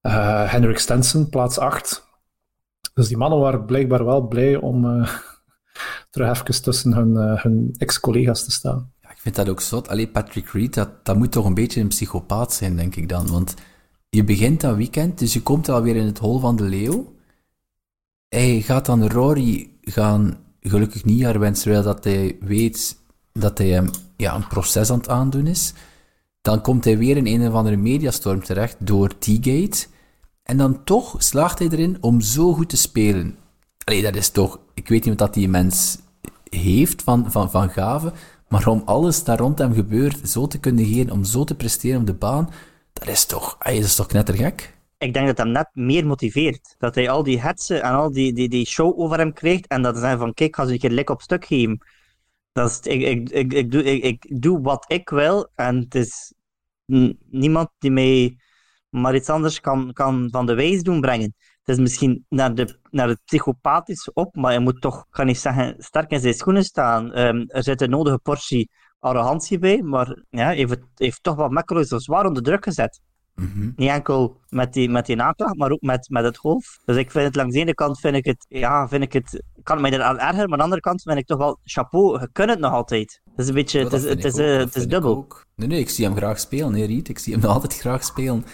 [0.00, 2.06] Eh, Henrik Stenson, plaats 8.
[2.94, 5.08] Dus die mannen waren blijkbaar wel blij om eh,
[6.10, 8.92] terug even tussen hun, eh, hun ex-collega's te staan.
[9.00, 9.88] Ja, ik vind dat ook zot.
[9.88, 13.26] Allee, Patrick Reed, dat, dat moet toch een beetje een psychopaat zijn, denk ik dan.
[13.30, 13.54] Want
[14.16, 17.14] je begint dat weekend, dus je komt alweer in het hol van de leeuw.
[18.28, 22.98] Hij gaat dan Rory gaan gelukkig niet haar wensen, terwijl dat hij weet
[23.32, 25.72] dat hij hem ja, een proces aan het aandoen is.
[26.40, 29.86] Dan komt hij weer in een of andere mediastorm terecht door T-Gate.
[30.42, 33.36] En dan toch slaagt hij erin om zo goed te spelen.
[33.84, 34.58] Allee, dat is toch...
[34.74, 35.98] Ik weet niet wat die mens
[36.44, 38.12] heeft van, van, van gaven,
[38.48, 42.00] maar om alles daar rond hem gebeurt zo te kunnen geven, om zo te presteren
[42.00, 42.50] op de baan,
[42.92, 43.58] dat is toch...
[43.58, 44.74] Dat is toch knettergek?
[44.98, 46.74] Ik denk dat hem net meer motiveert.
[46.78, 49.66] Dat hij al die hetsen en al die, die, die show over hem krijgt.
[49.66, 51.86] En dat hij van, kijk, ga ze een keer lik op stuk geven.
[52.52, 55.50] Dat is, ik, ik, ik, ik, doe, ik, ik doe wat ik wil.
[55.54, 56.32] En het is
[57.30, 58.36] niemand die mij
[58.88, 61.34] maar iets anders kan, kan van de wijs doen brengen.
[61.62, 65.38] Het is misschien naar, de, naar het psychopathische op, maar je moet toch, ga niet
[65.38, 67.12] zeggen, sterk in zijn schoenen staan.
[67.12, 68.70] Ehm, er zit een nodige portie
[69.02, 73.00] arrogantie bij, maar ja, heeft, heeft toch wat makkelijk zo zwaar onder druk gezet.
[73.34, 73.70] Mhm.
[73.76, 76.78] Niet enkel met die, met die naklacht, maar ook met, met het golf.
[76.84, 79.42] Dus ik vind het langs de ene kant, vind ik het, ja, vind ik het,
[79.62, 82.20] kan mij er aan ergeren, maar aan de andere kant vind ik toch wel, chapeau,
[82.20, 83.20] je kunt het nog altijd.
[83.30, 85.16] Het is een beetje, Ja, het dat is, het is, ook, eh, het is dubbel.
[85.16, 85.46] ook.
[85.56, 87.08] Nee, nee, ik zie hem graag spelen, nee, Riet.
[87.08, 88.44] Ik zie hem altijd graag spelen.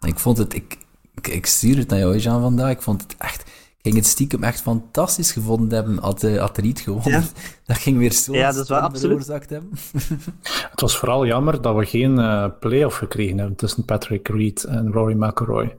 [0.00, 0.54] En ik vond het...
[0.54, 0.78] Ik,
[1.14, 2.70] ik, ik stuur het naar jou, Jean, vandaag.
[2.70, 3.50] Ik vond het echt...
[3.86, 7.20] Ging het stiekem echt fantastisch gevonden hebben had, uh, had Riet gewonnen.
[7.20, 7.22] Ja.
[7.66, 9.28] Dat ging weer zo Ja, dat is wel absoluut.
[9.28, 9.70] hebben.
[10.70, 14.92] Het was vooral jammer dat we geen eh play-off gekregen hebben tussen Patrick Reed en
[14.92, 15.76] Rory McIlroy.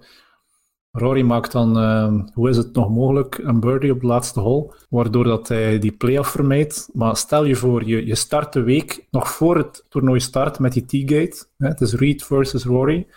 [0.92, 4.74] Rory maakt dan, eh, hoe is het nog mogelijk, een birdie op de laatste hole,
[4.90, 6.90] waardoor dat hij die play-off vermijdt.
[6.94, 10.74] Maar stel je voor, je, je start de week nog voor het toernooi start met
[10.74, 11.46] die T-gate.
[11.58, 13.08] hè, Het is Reed versus Rory.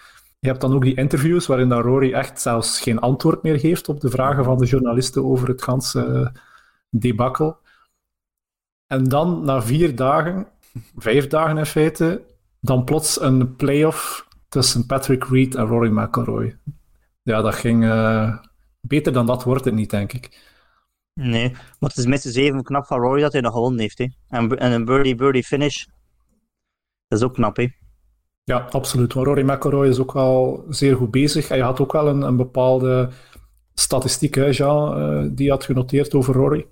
[0.40, 3.88] Je hebt dan ook die interviews waarin dat Rory echt zelfs geen antwoord meer geeft
[3.88, 6.40] op de vragen van de journalisten over het ganse eh,
[6.90, 7.56] debacle.
[8.86, 10.46] En dan, na vier dagen,
[10.96, 12.22] vijf dagen in feite,
[12.60, 16.56] dan plots een play-off tussen Patrick Reed en Rory McIlroy.
[17.22, 17.84] Ja, dat ging...
[17.84, 18.38] eh,
[18.80, 20.48] beter dan dat wordt het niet, denk ik.
[21.14, 24.00] Nee, maar het is minstens even knap van Rory dat hij nog gewonnen heeft.
[24.28, 25.84] En, en een birdie-birdie finish,
[27.08, 27.56] dat is ook knap.
[28.50, 29.12] Ja, absoluut.
[29.12, 31.48] Rory McIlroy is ook wel zeer goed bezig.
[31.48, 33.10] Hij had ook wel een, een bepaalde
[33.74, 36.66] statistiek, hè, Jean, eh, die je had genoteerd over Rory.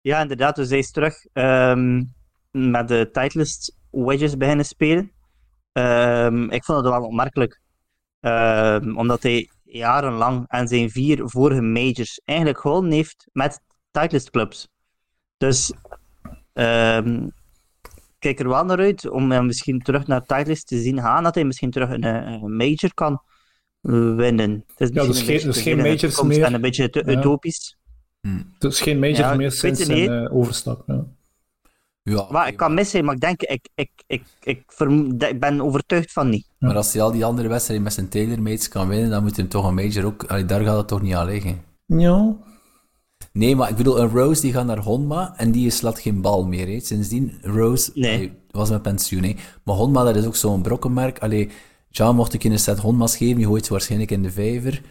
[0.00, 0.56] Ja, inderdaad.
[0.56, 2.02] Dus hij is terug ehm,
[2.50, 5.12] met de Titleist wedges beginnen spelen.
[5.72, 7.60] Ehm, ik vond het wel opmerkelijk.
[8.20, 14.68] Ehm, omdat hij jarenlang aan zijn vier vorige majors eigenlijk gewonnen heeft met Titleist clubs.
[15.36, 15.72] Dus
[18.26, 21.22] kijk er wel naar uit om hem misschien terug naar Titleist te zien gaan.
[21.22, 23.22] Dat hij misschien terug een, eh, een major kan
[24.16, 24.64] winnen.
[24.76, 26.42] Het is dus geen- beetje dus te geen in de majors meer.
[26.42, 27.18] En een beetje te Ja.
[27.18, 27.76] utopisch.
[28.58, 30.08] Dus geen major Ja, meer sinds zijn niet.
[30.08, 30.82] eh, overstap.
[30.86, 31.04] Ja.
[32.02, 35.60] Ja, Maar ik kan missen, maar ik denk, ik, ik, ik, ik, verm- ik ben
[35.60, 36.46] overtuigd van niet.
[36.58, 39.44] Maar als hij al die andere wedstrijden met zijn tailor-mates kan winnen, dan moet hij
[39.46, 40.24] toch een major ook...
[40.24, 41.62] Allee, daar gaat het toch niet aan liggen.
[41.86, 42.36] ja.
[43.36, 46.46] Nee, maar ik bedoel, een Rose die gaat naar Honma en die slaat geen bal
[46.46, 46.66] meer.
[46.66, 46.80] Hè.
[46.80, 48.14] Sindsdien, Rose Nee.
[48.14, 49.22] allee, was met pensioen.
[49.22, 49.34] Hè.
[49.62, 51.18] Maar Honma, dat is ook zo'n brokkenmerk.
[51.18, 51.48] Allee,
[51.90, 54.82] Jean, mocht ik je een set Honma's geven, die gooit ze waarschijnlijk in de vijver.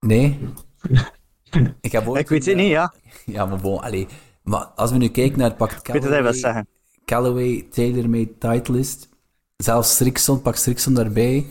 [0.00, 0.38] Nee?
[1.80, 2.94] ik heb ooit Ik weet het niet, ja.
[3.26, 4.06] Ja, maar bon, allee.
[4.42, 6.66] Maar als we nu kijken naar het pak Ik weet wat hij wil zeggen.
[7.04, 9.08] Callaway, TaylorMade, Titleist,
[9.56, 11.46] zelfs Strixon, pak Strixon daarbij.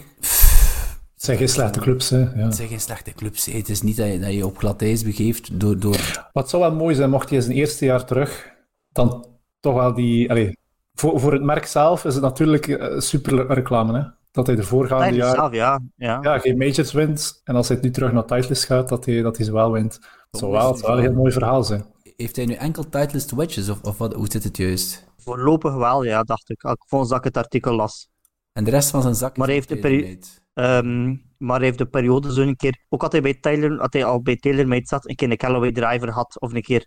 [1.17, 2.09] Het zijn geen slechte clubs.
[2.09, 2.19] Hè.
[2.19, 2.31] Ja.
[2.35, 3.45] Het zijn geen slechte clubs.
[3.45, 3.57] hè.
[3.57, 5.79] Het is niet dat je, dat je op glad ijs begeeft door...
[5.79, 8.53] door het zou wel mooi zijn mocht hij zijn eerste jaar terug
[8.91, 9.25] dan
[9.59, 10.29] toch wel die...
[10.29, 10.57] Allee,
[10.93, 13.99] voor, voor het merk zelf is het natuurlijk uh, super reclame.
[13.99, 14.03] Hè?
[14.31, 15.79] Dat hij de voorgaande jaar zelf, ja.
[15.95, 16.19] Ja.
[16.21, 17.41] ja, geen majors wint.
[17.43, 19.99] En als hij nu terug naar Titleist gaat, dat hij, dat hij ze wel wint.
[20.31, 21.85] Dat zou wel, wel een heel mooi verhaal zijn.
[22.15, 25.05] Heeft hij nu enkel Titleist wedges, of, of wat, hoe zit het juist?
[25.17, 26.63] Voorlopig wel, ja, dacht ik.
[26.63, 28.09] Ik vond dat ik het artikel las.
[28.53, 30.17] En de rest van zijn zak maar heeft de periode.
[30.59, 32.77] Um, maar hij heeft de periode zo een keer.
[32.89, 35.71] Ook had hij, bij Taylor, had hij al bij TaylorMade zat, een keer een Callaway
[35.71, 36.85] driver had, of een keer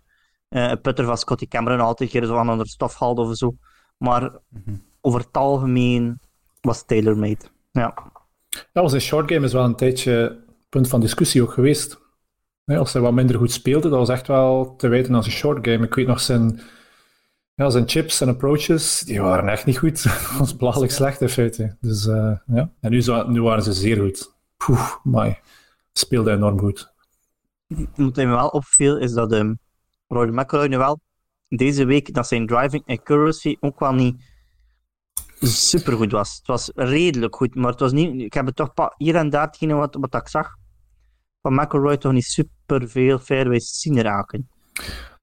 [0.49, 3.37] uh, een putter van Scotty Cameron altijd een keer zo aan onder stof haalde of
[3.37, 3.55] zo.
[3.97, 4.83] Maar mm -hmm.
[5.01, 6.19] over het algemeen
[6.61, 7.45] was TaylorMade.
[7.71, 7.93] Ja.
[8.73, 11.99] Ja, zijn short game is wel een tijdje punt van discussie ook geweest.
[12.65, 15.67] als hij wat minder goed speelde, dat was echt wel te weten als een short
[15.67, 15.85] game.
[15.85, 16.61] Ik weet nog zijn
[17.53, 20.03] ja, zijn chips en approaches, die waren echt niet goed.
[20.03, 21.77] Dat was belachelijk slecht in feite.
[21.81, 22.71] Dus, uh, ja.
[22.79, 24.35] En nu, zo, nu waren ze zeer goed.
[24.57, 25.39] Poeh, my.
[25.93, 26.93] Speelde enorm goed.
[27.95, 29.59] Wat mij wel opviel, is dat um,
[30.07, 30.99] Roy McIlroy nu wel
[31.47, 34.23] deze week, dat zijn driving accuracy ook wel niet
[35.39, 36.35] super goed was.
[36.35, 38.21] Het was redelijk goed, maar het was niet...
[38.21, 40.55] Ik heb het toch hier en daar, wat, wat ik zag,
[41.41, 44.49] van McIlroy toch niet super veel fairways zien raken.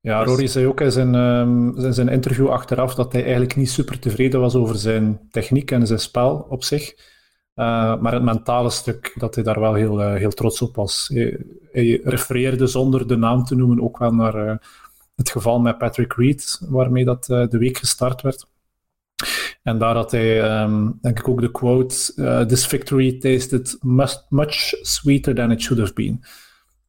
[0.08, 3.98] Ja, Rory zei ook in zijn, um, zijn interview achteraf dat hij eigenlijk niet super
[3.98, 6.92] tevreden was over zijn techniek en zijn spel op zich.
[7.54, 11.10] Uh, maar het mentale stuk, dat hij daar wel heel, uh, heel trots op was.
[11.72, 14.56] Hij, refereerde zonder de naam te noemen ook wel naar uh,
[15.16, 18.46] het geval met Patrick Reed, waarmee dat de week gestart werd.
[19.62, 23.76] En daar had hij, um, denk ik, ook de quote: This victory tasted
[24.28, 26.24] much sweeter than it should have been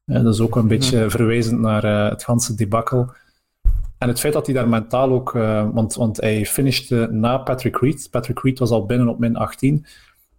[0.10, 3.12] dat is ook een beetje verwijzend naar uh, het ganse debakkel.
[3.98, 7.78] En het feit dat hij daar mentaal ook, uh, want, want hij finishte na Patrick
[7.78, 8.08] Reed.
[8.12, 9.86] Patrick Reed was al binnen op min 18.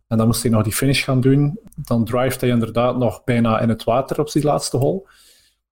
[0.07, 1.59] En dan moest hij nog die finish gaan doen.
[1.75, 5.03] Dan drivet hij inderdaad nog bijna in het water op die laatste hole.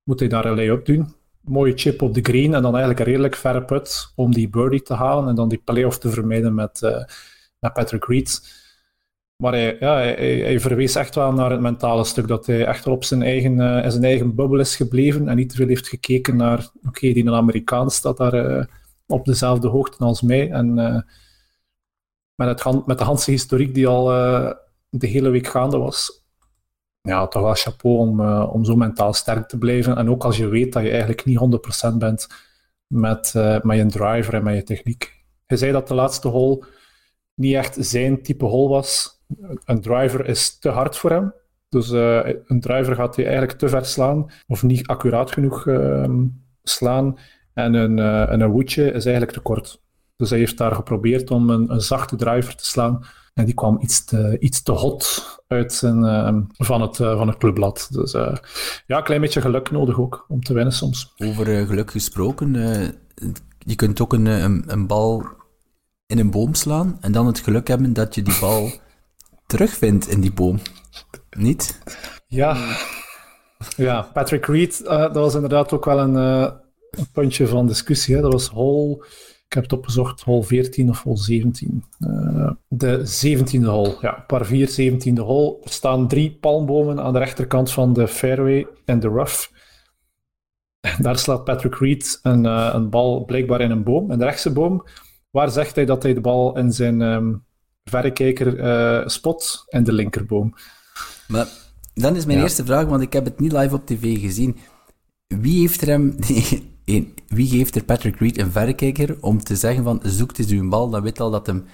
[0.03, 1.15] Moet hij daar een lay-up doen.
[1.41, 4.83] Mooie chip op de green en dan eigenlijk een redelijk verre put om die birdie
[4.83, 7.05] te halen en dan die playoff te vermijden met, uh,
[7.59, 8.55] met Patrick Reed.
[9.43, 13.23] Maar hij, ja, hij, verwees echt wel naar het mentale stuk, dat hij echt zijn
[13.23, 16.69] eigen, uh, in zijn eigen bubbel is gebleven en niet te veel heeft gekeken naar,
[16.87, 18.65] oké, die Amerikaan staat daar uh,
[19.07, 20.51] op dezelfde hoogte als mij.
[20.51, 21.01] En uh,
[22.35, 24.05] met, het, met de Hanse historiek die al
[24.89, 26.25] de hele week gaande was,
[27.01, 29.97] ja, toch wel chapeau om, om zo mentaal sterk te blijven.
[29.97, 31.39] En ook als je weet dat je eigenlijk niet
[31.93, 32.27] 100% bent
[32.87, 35.25] met, met je driver en met je techniek.
[35.47, 36.65] Hij zei dat de laatste hole
[37.35, 39.18] niet echt zijn type hole was
[39.65, 41.33] een driver is te hard voor hem.
[41.69, 46.05] Dus uh, een driver gaat hij eigenlijk te ver slaan of niet accuraat genoeg uh,
[46.63, 47.19] slaan.
[47.55, 49.83] En een, uh, een woodje is eigenlijk te kort.
[50.17, 53.05] Dus hij heeft daar geprobeerd om een, een zachte driver te slaan.
[53.35, 57.37] En die kwam iets te, iets te hot uit zijn, ehm, van, het, van het
[57.37, 57.89] clubblad.
[57.91, 58.41] Dus ja,
[58.87, 61.13] een klein beetje geluk nodig ook om te winnen soms.
[61.17, 62.53] Over geluk gesproken,
[63.59, 64.27] je kunt ook een,
[64.73, 65.27] een bal
[66.07, 68.71] in een boom slaan en dan het geluk hebben dat je die bal
[69.49, 70.59] terugvindt in die boom.
[71.37, 71.79] Niet?
[72.27, 72.77] Ja.
[73.77, 76.51] Ja, Patrick Reed, uh, dat was inderdaad ook wel een, uh,
[76.91, 78.15] een puntje van discussie.
[78.15, 78.21] Hè.
[78.21, 79.07] Dat was hole,
[79.47, 81.85] ik heb het opgezocht, hole 14 of hole 17.
[82.01, 85.57] Uh, de 17e hole, ja, par 4, 17e hole.
[85.65, 89.47] Er staan drie palmbomen aan de rechterkant van de fairway en de rough.
[90.99, 94.85] Daar slaat Patrick Reed een, een bal blijkbaar in een boom, de rechtse boom.
[95.31, 97.47] Waar zegt hij dat hij de bal in zijn um,
[97.89, 100.55] verrekijker uh, spot en de linkerboom.
[101.29, 101.49] Maar
[101.95, 104.57] dan is mijn eerste vraag, want ik heb het niet live op tv gezien.
[105.27, 106.15] Wie heeft er hem...
[107.29, 110.91] wie geeft er Patrick Reed een verrekijker om te zeggen van zoek eens uw bal,
[110.91, 111.65] dan weet al dat hem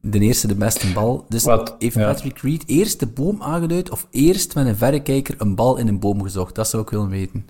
[0.00, 1.24] de eerste de beste bal.
[1.28, 1.44] Dus
[1.78, 5.88] heeft Patrick Reed eerst de boom aangeduid of eerst met een verrekijker een bal in
[5.88, 6.54] een boom gezocht?
[6.54, 7.46] Dat zou ik willen weten.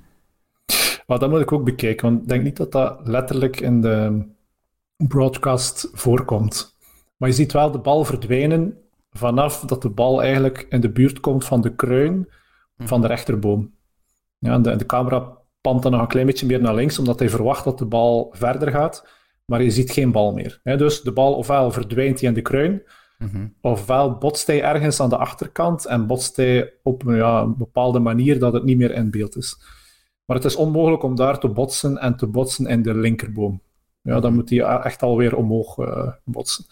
[1.07, 4.25] Maar dat moet ik ook bekijken, want ik denk niet dat dat letterlijk in de
[4.97, 6.77] broadcast voorkomt.
[7.21, 8.79] Maar je ziet wel de bal verdwijnen
[9.11, 12.29] vanaf dat de bal eigenlijk in de buurt komt van de kruin
[12.79, 13.75] van de rechterboom.
[14.39, 17.29] Ja, de, de camera pant dan nog een klein beetje meer naar links, omdat hij
[17.29, 19.07] verwacht dat de bal verder gaat,
[19.45, 20.61] maar je ziet geen bal meer.
[20.63, 22.83] dus de bal ofwel verdwijnt hij in de kruin,
[23.19, 27.99] mm ofwel botst hij ergens aan de achterkant en botst hij op ja, een bepaalde
[27.99, 29.61] manier dat het niet meer in beeld is.
[30.25, 33.63] Maar het is onmogelijk om daar te botsen en te botsen in de linkerboom.
[34.03, 36.65] Ja, dan moet hij echt alweer omhoog uh, botsen.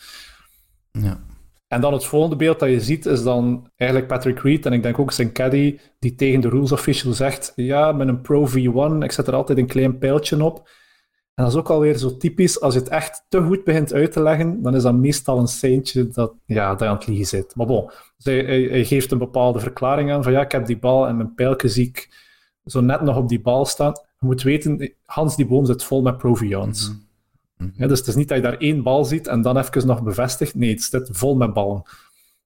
[0.90, 1.20] Ja.
[1.68, 4.82] En dan het volgende beeld dat je ziet is dan eigenlijk Patrick Reed en ik
[4.82, 9.02] denk ook zijn caddy die tegen de rules official zegt ja, met een Pro V1,
[9.02, 10.68] ik zet er altijd een klein pijltje op.
[11.34, 14.12] En dat is ook alweer zo typisch, als je het echt te goed begint uit
[14.12, 17.26] te leggen, dan is dat meestal een seintje dat, ja, dat je aan het liegen
[17.26, 17.54] zit.
[17.56, 21.08] Maar bon, dus hij, geeft een bepaalde verklaring aan van ja, ik heb die bal
[21.08, 22.08] en mijn pijltje zie ik
[22.64, 23.92] zo net nog op die bal staan.
[23.92, 26.92] Je moet weten, Hans die boom zit vol met Pro V1's.
[27.58, 27.88] Mhm.
[27.88, 30.54] dus het is niet dat je daar één bal ziet en dan even nog bevestigt.
[30.54, 31.82] Nee, het zit vol met ballen.
[31.82, 31.92] Dus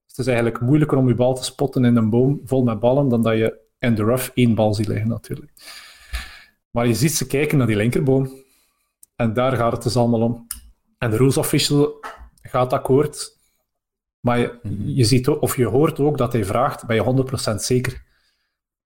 [0.07, 3.09] het is eigenlijk moeilijker om je bal te spotten in een boom vol met ballen
[3.09, 5.53] dan dat je in de rough één bal ziet liggen, natuurlijk.
[6.71, 8.43] Maar je ziet ze kijken naar die linkerboom.
[9.17, 10.47] En daar gaat het dus allemaal om.
[10.99, 12.05] En de rules official
[12.43, 13.39] gaat akkoord.
[14.21, 14.89] Maar je, mhm.
[14.89, 18.03] je ziet ook, of je hoort ook dat hij vraagt: ben je 100% zeker?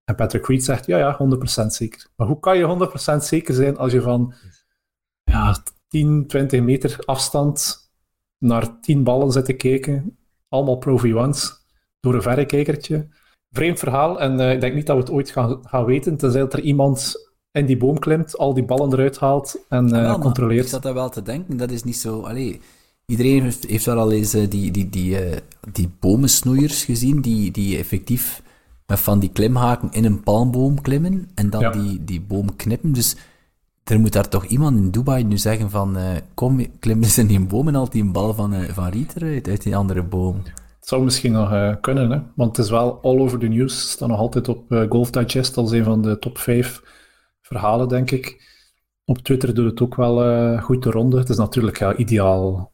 [0.05, 1.19] En Patrick Reed zegt: ja, ja,
[1.63, 2.07] 100% zeker.
[2.17, 4.35] Maar hoe kan je 100% zeker zijn als je van
[5.23, 5.57] ja,
[5.89, 7.79] 10, 20 meter afstand
[8.39, 10.19] naar 10 ballen zit te kijken?
[10.49, 11.65] Allemaal Pro V1's
[12.01, 13.09] door een verrekijkertje.
[13.51, 16.41] Vreemd verhaal, en uh, ik denk niet dat we het ooit gaan, gaan weten, tenzij
[16.49, 17.15] er iemand
[17.53, 20.65] in die boom klimt, al die ballen eruit haalt en uh, controleert.
[20.65, 22.21] Ik zat daar wel te denken, dat is niet zo...
[22.21, 22.61] Allee,
[23.07, 25.37] iedereen heeft, heeft wel al eens uh, die, die, die, uh,
[25.73, 28.43] die bomensnoeiers gezien, die, die effectief
[28.87, 32.93] met van die klimhaken in een palmboom klimmen en dan die, die boom knippen.
[32.93, 33.17] Dus
[33.91, 35.97] er moet daar toch iemand in Dubai nu zeggen van
[36.35, 39.49] kom, klim eens in die boom en haal die een bal van, van Riet eruit,
[39.49, 40.43] uit die andere boom.
[40.79, 42.21] Het zou misschien nog kunnen, hè?
[42.35, 43.91] want het is wel all over the news.
[43.91, 46.83] staat nog altijd op Golf Digest als een van de top 5
[47.43, 48.55] verhalen, denk ik.
[49.05, 51.19] Op Twitter doet het ook wel uh, goed de ronde.
[51.19, 52.73] Het is natuurlijk ja, ideaal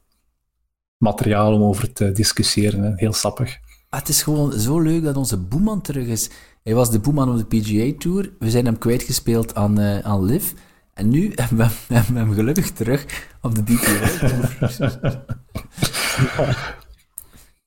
[0.96, 2.82] materiaal om over te discussiëren.
[2.82, 2.92] Hè.
[2.94, 3.58] Heel sappig.
[3.88, 6.30] Ah, het is gewoon zo leuk dat onze Boeman terug is.
[6.62, 8.32] Hij was de Boeman op de PGA Tour.
[8.38, 10.52] We zijn hem kwijtgespeeld aan, uh, aan Liv.
[10.92, 14.10] En nu hebben we, hebben we, hem gelukkig terug op de Tour.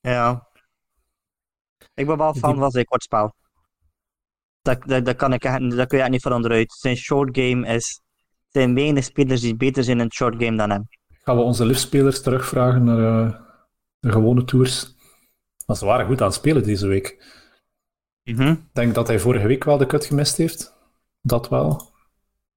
[0.12, 0.48] ja.
[1.94, 3.34] Ik ben wel fan van zijn kortspel.
[4.62, 5.42] Dat, dat, kan ik,
[5.76, 6.72] dat kun je niet van onderuit.
[6.72, 8.00] Zijn short game is.
[8.50, 10.88] Er zijn weinig spelers die beter zijn in het short game dan hem.
[11.08, 13.34] Gaan we onze liftspelers terugvragen naar uh,
[13.98, 14.94] de gewone tours?
[15.66, 17.24] Maar ze waren goed aan het spelen deze week.
[18.22, 18.50] Mhm.
[18.50, 20.76] Ik denk dat hij vorige week wel de cut gemist heeft.
[21.20, 21.94] Dat wel.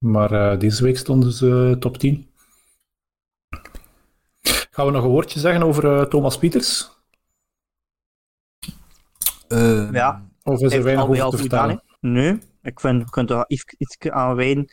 [0.04, 2.28] Maar uh, deze week stonden ze top 10.
[4.70, 6.90] Gaan we nog een woordje zeggen over uh, Thomas Pieters?
[9.92, 10.28] ja.
[10.42, 11.82] Of is er weinig over te vertellen?
[12.00, 14.72] Nee, ik vind, je kunt er iets, iets aanwijden.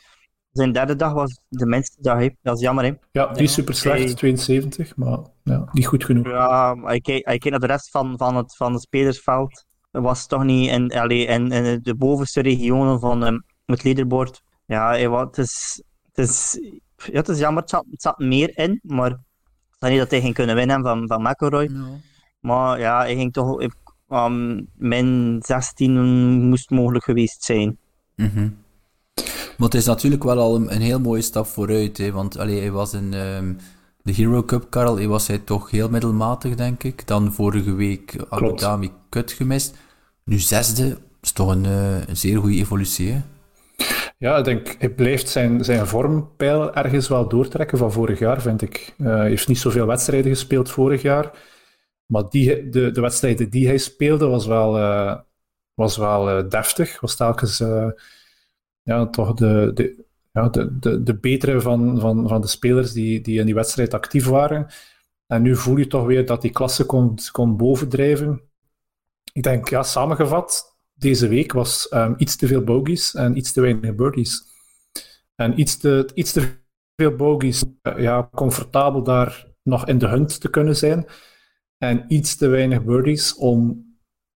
[0.52, 2.84] Zijn derde dag was de minste dag, dat is jammer.
[2.84, 2.94] Hè.
[3.12, 6.28] Ja, die is super slecht, 72, maar ja, niet goed genoeg.
[6.28, 9.66] Ja, ik kijk, naar de rest van, van, het, van het spelersveld.
[9.92, 14.44] Dat was toch niet in, allee, in, in de bovenste regionen van um, het leaderboard.
[14.68, 16.58] Ja, het is, het is,
[16.96, 20.12] ja, het is jammer, het zat, het zat meer in, maar ik zei niet dat
[20.12, 21.72] hij ging kunnen winnen van, van McElroy.
[22.40, 23.62] Maar ja, hij ging toch
[24.10, 25.92] um, min 16
[26.50, 27.78] moest mogelijk geweest zijn.
[28.16, 28.58] Mm
[29.58, 31.98] Maar het is natuurlijk wel al een, een heel mooie stap vooruit.
[31.98, 32.12] Hè?
[32.12, 33.58] Want allee, hij was in um,
[34.02, 37.08] de Hero Cup, Karel, hij was hij toch heel middelmatig, denk ik.
[37.08, 39.76] Dan vorige week Abu Dhabi kut gemist.
[40.24, 43.12] Nu zesde, is toch een, een zeer goede evolutie.
[43.12, 43.22] Hè?
[44.18, 48.62] Ja, ik denk, hij blijft zijn, zijn vormpeil ergens wel doortrekken van vorig jaar, vind
[48.62, 48.94] ik.
[48.98, 51.32] Uh, hij heeft niet zoveel wedstrijden gespeeld vorig jaar.
[52.06, 55.18] Maar die, de, de wedstrijden die hij speelde was wel, uh,
[55.74, 57.00] was wel uh, deftig.
[57.00, 57.58] Was telkens
[58.82, 63.22] ja, toch de, de, ja, de, de, de betere van, van, van de spelers die,
[63.22, 64.68] die in die wedstrijd actief waren.
[65.28, 68.42] En nu voel je toch weer dat die klasse kon, kon bovendrijven.
[69.34, 73.62] Ik denk, ja, samengevat, deze week was um, iets te veel bogies en iets te
[73.62, 74.44] weinig birdies.
[75.36, 76.50] En iets te, iets te
[76.96, 77.64] veel bogies,
[77.98, 81.06] ja, comfortabel daar nog in de hunt te kunnen zijn.
[81.78, 83.86] En iets te weinig birdies om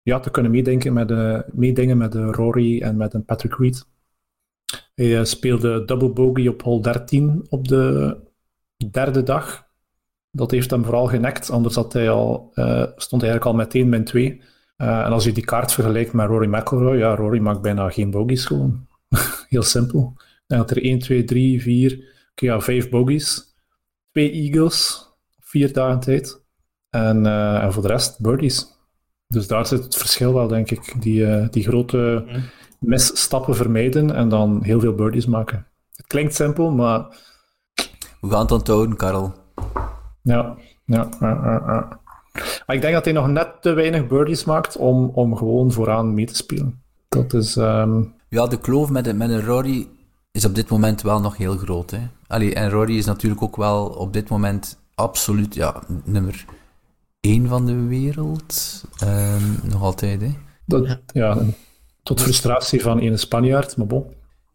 [0.03, 3.87] ja, te kunnen meedenken met de, meedingen met de Rory en met een Patrick Reed.
[4.95, 8.17] Hij uh, speelde double bogey op hole 13 op de
[8.91, 9.67] derde dag.
[10.31, 13.89] Dat heeft hem vooral genekt, anders had hij al, uh, stond hij eigenlijk al meteen
[13.89, 14.43] min 2.
[14.83, 18.11] Uh, en als je die kaart vergelijkt met Rory McIlroy, ja, Rory maakt bijna geen
[18.11, 18.87] bogies gewoon.
[19.49, 20.17] Heel simpel.
[20.47, 23.57] Hij had er 1, 2, 3, 4, okay, ja, 5 bogies.
[24.11, 25.07] Twee eagles,
[25.41, 26.43] vier dagen tijd.
[26.91, 28.67] En, uh, en voor de rest birdies.
[29.27, 31.03] Dus daar zit het verschil wel, denk ik.
[31.03, 32.43] Die, uh, die grote mm.
[32.79, 35.67] misstappen vermijden en dan heel veel birdies maken.
[35.91, 37.07] Het klinkt simpel, maar...
[38.21, 39.35] We gaan het onthouden, Karel.
[40.23, 42.01] Ja, ja, ja, ja.
[42.67, 46.15] Maar ik denk dat hij nog net te weinig birdies maakt om, om gewoon vooraan
[46.15, 46.83] mee te spelen.
[47.09, 47.57] Dat is...
[47.57, 48.15] Um...
[48.29, 49.89] Ja, de kloof met, met een Rory
[50.31, 51.91] is op dit moment wel nog heel groot.
[51.91, 52.09] Hè?
[52.27, 56.45] Allee, en Rory is natuurlijk ook wel op dit moment absoluut ja, nummer
[57.21, 58.85] één van de wereld.
[59.05, 60.35] Um, nog altijd, hè?
[60.65, 61.39] Dat, ja,
[62.03, 64.05] tot frustratie van een Spanjaard, maar bon.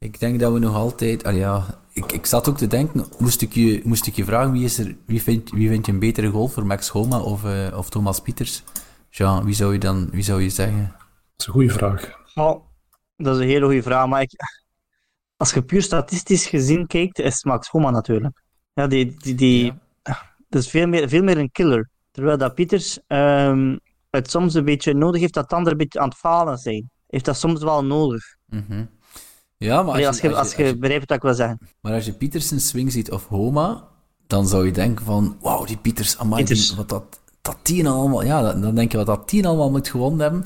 [0.04, 1.24] Ik denk dat we nog altijd...
[1.24, 4.52] Ah ja, ik, ik zat ook te denken, moest ik je, moest ik je vragen,
[4.52, 7.78] wie, is er, wie, vind, wie vind je een betere golfer, Max Homa of, uh,
[7.78, 8.64] of Thomas Pieters?
[9.10, 10.96] Jean, wie zou je dan wie zou je zeggen?
[10.98, 12.20] Dat is een goede vraag.
[12.36, 12.66] Oh,
[13.18, 14.32] dat is een hele goede vraag, maar ik,
[15.38, 18.42] als je puur statistisch gezien kijkt, is Max Homa natuurlijk.
[18.74, 19.74] Ja, die, die, die,
[20.50, 21.90] dat is veel meer, veel meer een killer.
[22.12, 23.80] Terwijl dat Pieters um,
[24.10, 26.90] het soms een beetje nodig heeft dat anderen een beetje aan het falen zijn.
[27.08, 28.36] Heeft dat soms wel nodig.
[28.46, 28.90] Mm
[29.64, 31.60] Ja, maar als, je, als, je, begrijpt wat ik wil zeggen.
[31.82, 33.88] Maar als je Pieters een swing ziet of Homa,
[34.28, 38.24] dan zou je denken van, wauw, die Pieters, amai, Die, wat dat, dat tien allemaal,
[38.24, 40.46] ja, dan, dan denk je wat dat tien allemaal moet gewonnen hebben.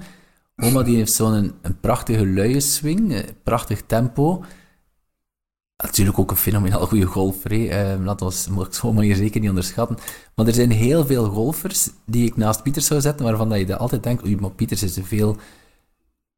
[0.56, 4.44] Homa die heeft zo'n een, een, prachtige luie swing, een prachtig tempo.
[5.84, 7.70] Natuurlijk ook een fenomenaal goede golfer.
[7.70, 9.98] Eh, dat was, moet ik hier zeker niet onderschatten.
[10.36, 13.78] Maar er zijn heel veel golfers die ik naast Pieters zou zetten, waarvan dat je
[13.78, 15.38] altijd denkt, oei, maar Pieters is te veel.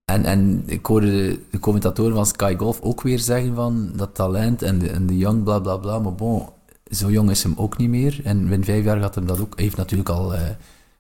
[0.09, 4.15] En, en ik hoorde de, de commentatoren van Sky Golf ook weer zeggen van dat
[4.15, 5.99] talent en de, en de young bla bla bla.
[5.99, 6.47] Maar bon,
[6.91, 8.19] zo jong is hem ook niet meer.
[8.23, 9.55] En binnen vijf jaar gaat hem dat ook.
[9.55, 10.41] Hij heeft natuurlijk al uh,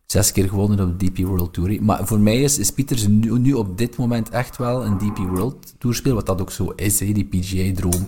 [0.05, 1.83] zes keer gewonnen op de DP World Tour.
[1.83, 5.73] Maar voor mij is, is Pieters nu, op dit moment echt wel een DP World
[5.77, 8.07] Tour speel, wat dat ook zo is, hè, die PGA-droom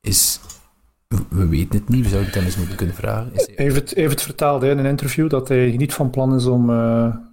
[0.00, 0.40] is...
[1.28, 3.30] We weten het niet, we zouden het eens moeten kunnen vragen.
[3.54, 6.76] Heeft het verteld in een interview dat hij niet van plan is om uh,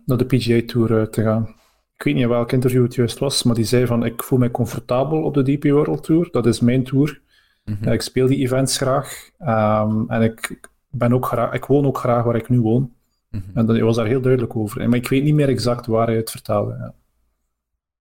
[0.05, 1.55] naar de PGA Tour uh, te gaan.
[1.97, 4.51] Ik weet niet welk interview het juist was, maar die zei van ik voel mij
[4.51, 6.27] comfortabel op de DP World Tour.
[6.31, 7.21] Dat is mijn tour.
[7.65, 7.91] Mm -hmm.
[7.91, 9.29] ik speel die events graag.
[9.39, 12.81] Um, en ik, ben ook graag, ik woon ook graag waar ik nu woon.
[13.29, 13.51] Mm -hmm.
[13.53, 14.89] En dat, was daar heel duidelijk over.
[14.89, 16.71] Maar ik weet niet meer exact waar hij het vertelde.
[16.71, 16.93] Ja.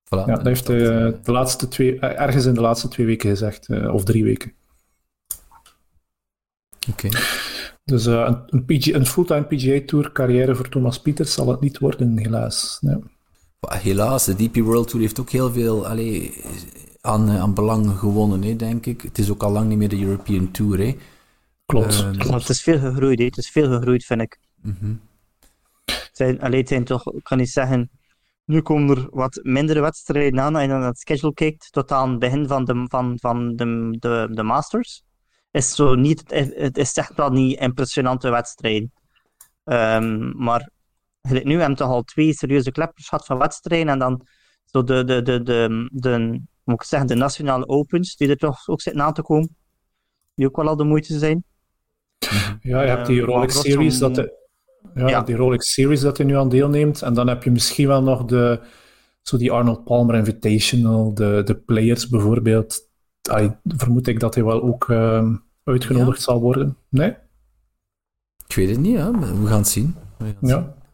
[0.05, 3.07] Voilà, ja, dat heeft hij uh, de laatste twee, uh, ergens in de laatste twee
[3.07, 4.53] weken gezegd, uh, of drie weken.
[6.91, 7.07] Oké.
[7.07, 7.21] Okay.
[7.85, 11.79] Dus een, een, PG, een fulltime PGA Tour carrière voor Thomas Pieters zal het niet
[11.79, 12.79] worden, helaas.
[12.81, 12.99] Ja.
[13.61, 16.45] Helaas, de DP World Tour heeft ook heel veel allee,
[17.01, 19.03] aan, aan belang gewonnen, hè, denk ik.
[19.03, 20.79] Het is ook al lang niet meer de European Tour.
[20.79, 20.97] Hè.
[21.67, 21.99] Klopt.
[21.99, 23.25] Um, maar het is veel gegroeid, hè.
[23.25, 24.39] het is veel gegroeid, vind ik.
[24.63, 25.01] Mm -hmm.
[25.85, 27.91] het zijn, allee, het zijn toch, ik kan niet zeggen
[28.47, 32.11] nu komen er wat mindere wedstrijden aan en je naar het schedule kijkt, tot aan
[32.11, 35.05] het begin van de, van, van de, de, de Masters.
[35.51, 36.23] Is zo niet,
[36.55, 38.93] het is echt wel niet impressionante wedstrijden.
[39.65, 40.71] Um, maar
[41.29, 44.27] nu hebben we toch al twee serieuze kleppers gehad van wedstrijden en dan
[44.65, 48.69] zo de, de, de, de, de, moet ik zeggen, de nationale opens, die er toch
[48.69, 49.57] ook zitten aan te komen,
[50.35, 51.45] die ook wel al de moeite zijn.
[52.61, 54.47] Ja, je hebt die ehm, Rolex Series, dat de,
[54.95, 57.03] ja, ja, die Rolex Series dat hij nu aan deelneemt.
[57.03, 58.61] En dan heb je misschien wel nog de,
[59.23, 62.89] zo die Arnold Palmer Invitational, de, de Players bijvoorbeeld.
[63.65, 66.23] Vermoed ik dat hij wel ook uh, uitgenodigd ja.
[66.23, 66.77] zal worden.
[66.89, 67.15] Nee?
[68.47, 69.11] Ik weet het niet, hè?
[69.11, 69.95] we gaan het zien.
[70.19, 70.49] Gaan ja.
[70.49, 70.85] Zien.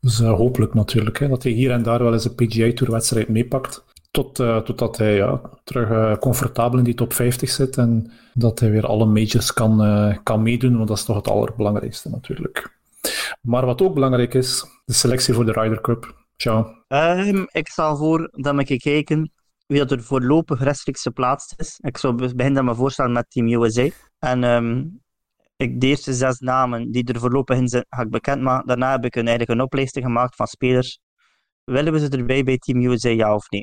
[0.00, 2.92] Dus uh, hopelijk natuurlijk, hè, dat hij hier en daar wel eens een PGA Tour
[2.92, 3.84] wedstrijd meepakt.
[4.10, 8.60] Tot, uh, totdat hij ja, terug uh, comfortabel in die top 50 zit en dat
[8.60, 12.78] hij weer alle majors kan, kan meedoen, want dat is toch het allerbelangrijkste natuurlijk.
[13.40, 16.14] Maar wat ook belangrijk is, de selectie voor de Ryder Cup.
[16.36, 16.74] Ciao.
[16.88, 19.32] Um, ik zal voor dat we kijken
[19.66, 21.78] wie dat er voorlopig rechtstreeks geplaatst is.
[21.80, 23.88] Ik zou beginnen met voorstellen met Team USA.
[24.18, 25.00] En um,
[25.58, 28.66] ik, de eerste zes namen die er voorlopig in zijn, ga ik bekendmaken.
[28.66, 31.00] Daarna heb ik een, eigenlijk een oplijsting gemaakt van spelers.
[31.64, 33.62] Willen we ze erbij bij Team USA, ja of nee?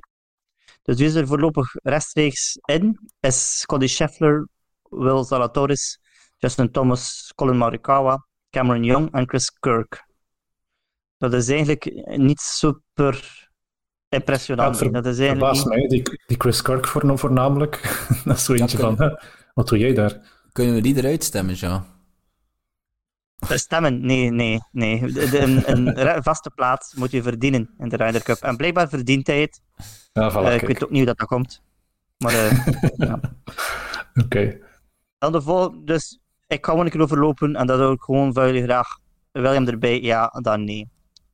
[0.82, 3.00] Dus wie is er voorlopig rechtstreeks in?
[3.20, 4.48] Is Scotty Scheffler,
[4.82, 6.00] Will Zalatoris,
[6.38, 10.06] Justin Thomas, Colin Morikawa, Cameron Young en Chris Kirk.
[11.18, 11.86] Dat is eigenlijk
[12.18, 13.48] niet super
[14.10, 14.80] impressionant.
[14.80, 17.82] Ja, dat is eigenlijk mij, die, die Chris Kirk voornamelijk.
[18.26, 19.10] dat is zo eentje van, hè?
[19.54, 20.35] wat doe jij daar?
[20.56, 21.86] Kunnen we die eruit stemmen, ja?
[23.40, 24.06] Stemmen?
[24.06, 25.12] Nee, nee, nee.
[25.12, 28.38] De, een, een, vaste plaats moet je verdienen in de Ryder Cup.
[28.38, 29.62] En blijkbaar verdient hij het.
[30.14, 31.62] Ja, voilà, uh, ik weet ook niet hoe dat, dat komt.
[32.18, 32.68] Maar, uh,
[33.08, 33.20] ja.
[34.14, 34.24] Oké.
[34.24, 34.62] Okay.
[35.18, 38.34] Dan de vol dus ik ga gewoon een keer overlopen en dat doe ik gewoon
[38.34, 38.88] voor jullie graag.
[39.32, 40.02] William erbij?
[40.02, 40.90] Ja, dan nee.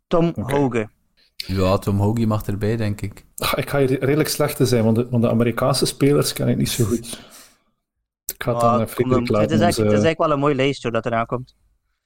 [0.07, 0.59] Tom okay.
[0.59, 0.89] Hoge.
[1.35, 3.25] Ja, Tom Hoge mag erbij, denk ik.
[3.55, 6.57] Ik ga hier redelijk slecht te zijn, want de, want de Amerikaanse spelers ken ik
[6.57, 7.19] niet zo goed.
[8.41, 9.41] Ik ga het dan Frederik laten.
[9.41, 11.55] Het is, eigenlijk, het is eigenlijk wel een mooi lijstje dat eraan komt.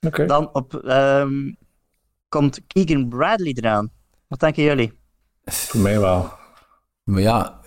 [0.08, 0.26] Okay.
[0.26, 1.58] Dan op, um,
[2.30, 3.92] komt Keegan Bradley eraan.
[4.28, 4.94] Wat denken jullie?
[5.44, 6.32] Voor mij wel.
[7.04, 7.60] Maar ja,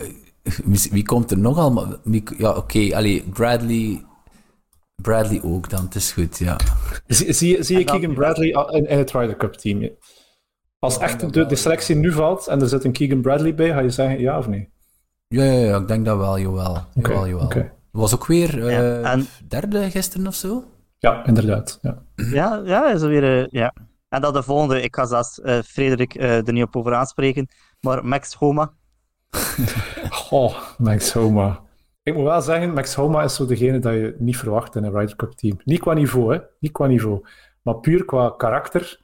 [0.91, 1.87] wie komt er nog allemaal?
[2.37, 4.05] Ja, oké, okay, Bradley,
[4.95, 6.57] Bradley ook dan, het is goed, ja.
[7.07, 9.91] Zie, zie, zie je Keegan Bradley in, in, het Ryder Cup team?
[10.79, 13.81] Als echt de, de, selectie nu valt en er zit een Keegan Bradley bij, ga
[13.81, 14.69] je zeggen ja of nee?
[15.29, 16.71] Ja, ja, ja ik denk dat wel, jawel.
[16.95, 17.45] Okay, jawel, jawel.
[17.45, 17.77] Okay.
[17.91, 19.27] Was ook weer uh, ja, en...
[19.49, 20.65] derde gisteren of zo?
[20.99, 21.79] Ja, inderdaad.
[21.83, 23.41] Ja, ja, ja is weer.
[23.41, 23.75] Uh, ja.
[24.09, 27.49] En dan de volgende, ik ga zelfs uh, Frederik er niet op over aanspreken,
[27.81, 28.73] maar Max Homa.
[30.31, 31.61] oh, Max Homa.
[32.03, 34.99] Ik moet wel zeggen, Max Homa is zo degene dat je niet verwacht in een
[34.99, 35.61] Ryder Cup team.
[35.65, 36.41] Niet qua niveau, hè.
[36.61, 37.25] Niet qua niveau.
[37.63, 39.01] Maar puur qua karakter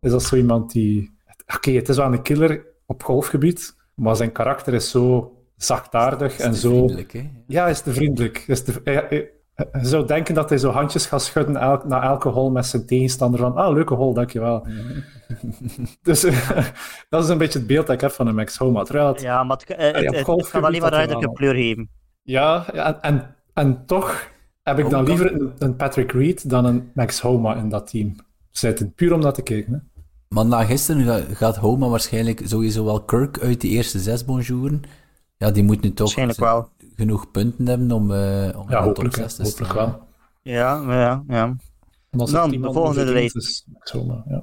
[0.00, 1.16] is dat zo iemand die...
[1.42, 6.38] Oké, okay, het is wel een killer op golfgebied, maar zijn karakter is zo zachtaardig
[6.38, 6.70] en zo...
[6.70, 7.30] Vriendelijk, hè?
[7.46, 8.44] Ja, is te vriendelijk.
[8.46, 8.80] Is te...
[8.84, 9.30] Hij,
[9.80, 12.86] Je zou denken dat hij zo handjes gaat schudden elk, na elke hol met zijn
[12.86, 14.66] tegenstander van ah, leuke hol, dankjewel.
[16.02, 16.20] dus
[17.10, 18.82] dat is een beetje het beeld dat ik heb van een Max Homa.
[18.82, 21.90] Terwijl ja, maar het, het, het, het gaat alleen maar een kleur geven.
[22.22, 24.30] Ja, en, en, en toch
[24.62, 28.16] heb ik dan liever een, een, Patrick Reed dan een Max Homa in dat team
[28.50, 28.92] zitten.
[28.94, 29.72] Puur om dat te kijken.
[29.72, 30.02] Hè.
[30.28, 34.82] Maar na gisteren gaat Homa waarschijnlijk sowieso wel Kirk uit de eerste zes bonjouren.
[35.38, 36.70] Ja, die moet nu toch wel.
[36.94, 39.74] genoeg punten hebben om, uh, om ja, hopelijk, top 6 te staan.
[39.74, 40.06] wel.
[40.42, 41.56] Ja, ja, ja.
[42.10, 43.36] Dan de volgende in de lijst.
[43.36, 43.66] Is
[44.26, 44.42] ja.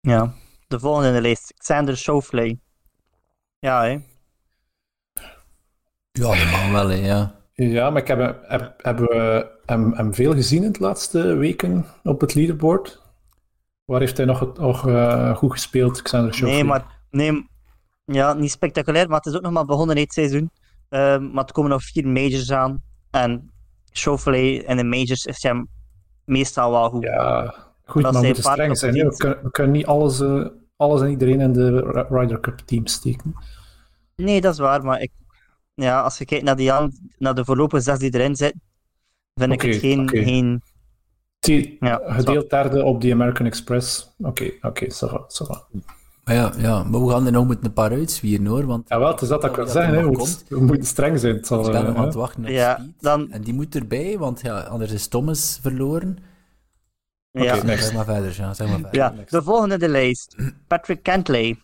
[0.00, 0.34] ja,
[0.68, 1.54] de volgende in de lijst.
[1.56, 2.60] Xander Schofley.
[3.58, 3.98] Ja, hè.
[6.12, 7.40] Ja, dat mag wel, hè, ja.
[7.52, 11.86] Ja, maar ik heb, heb, hebben we hem, hem, veel gezien in de laatste weken
[12.02, 13.02] op het leaderboard?
[13.84, 16.54] Waar heeft hij nog, nog uh, goed gespeeld, Xander Schofley?
[16.54, 17.50] Nee, maar nee,
[18.04, 20.50] ja, niet spectaculair, maar het is ook nog maar begonnen in het seizoen.
[20.90, 22.82] Uh, maar er komen nog vier majors aan.
[23.10, 23.50] En
[23.92, 25.68] Schofley en de majors is hem
[26.24, 27.02] meestal wel goed.
[27.02, 28.94] Ja, goed, maar we moeten streng zijn.
[28.94, 30.46] We kunnen, we kunnen, niet alles, uh,
[30.76, 33.34] alles en iedereen in de Ryder Cup team steken.
[34.16, 35.10] Nee, dat is waar, maar ik,
[35.74, 36.72] ja, als je kijkt naar, die,
[37.18, 38.60] naar de voorlopige zes die erin zitten,
[39.34, 40.00] vind ik het geen...
[40.00, 40.24] Okay.
[40.24, 40.62] geen
[41.38, 44.14] die, ja, gedeeld derde op die American Express.
[44.18, 44.90] Oké, okay, oké, okay,
[45.28, 45.66] va.
[46.24, 48.66] Maar ja, ja, maar we gaan er nog met een paar uitzwieren hoor.
[48.66, 49.94] Want, ja, wel, het is dat, dat ik wil zeggen.
[49.94, 50.10] Hè.
[50.10, 51.36] We, we, moeten streng zijn.
[51.36, 52.92] Het zal, ik ben nog aan het wachten op ja, Speed.
[53.00, 53.30] Dan...
[53.30, 56.18] En die moet erbij, want ja, anders is Thomas verloren.
[57.30, 57.56] Ja.
[57.56, 58.54] Okay, zeg maar verder, ja.
[58.54, 58.94] Zeg maar verder.
[58.94, 60.36] Ja, de volgende de lijst.
[60.66, 61.60] Patrick Kentley.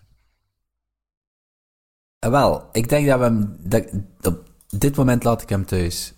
[2.25, 3.57] Uh, wel, ik denk dat we hem...
[3.61, 4.39] Dat,
[4.71, 6.15] op dit moment laat ik hem thuis.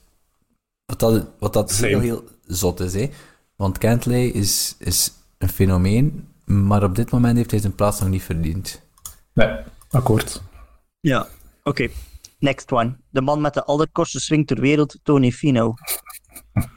[0.85, 3.11] Wat dat, wat dat heel, heel zot is, hè.
[3.57, 8.09] Want Kentley is, is een fenomeen maar op dit moment heeft hij zijn plaats nog
[8.09, 8.83] niet verdiend.
[9.33, 9.59] Nee,
[9.91, 10.43] akkoord.
[11.01, 11.27] Ja,
[11.63, 11.89] oké.
[12.39, 12.97] Next one.
[13.11, 15.75] De man met de allerkortste swing ter wereld, Tony Fino.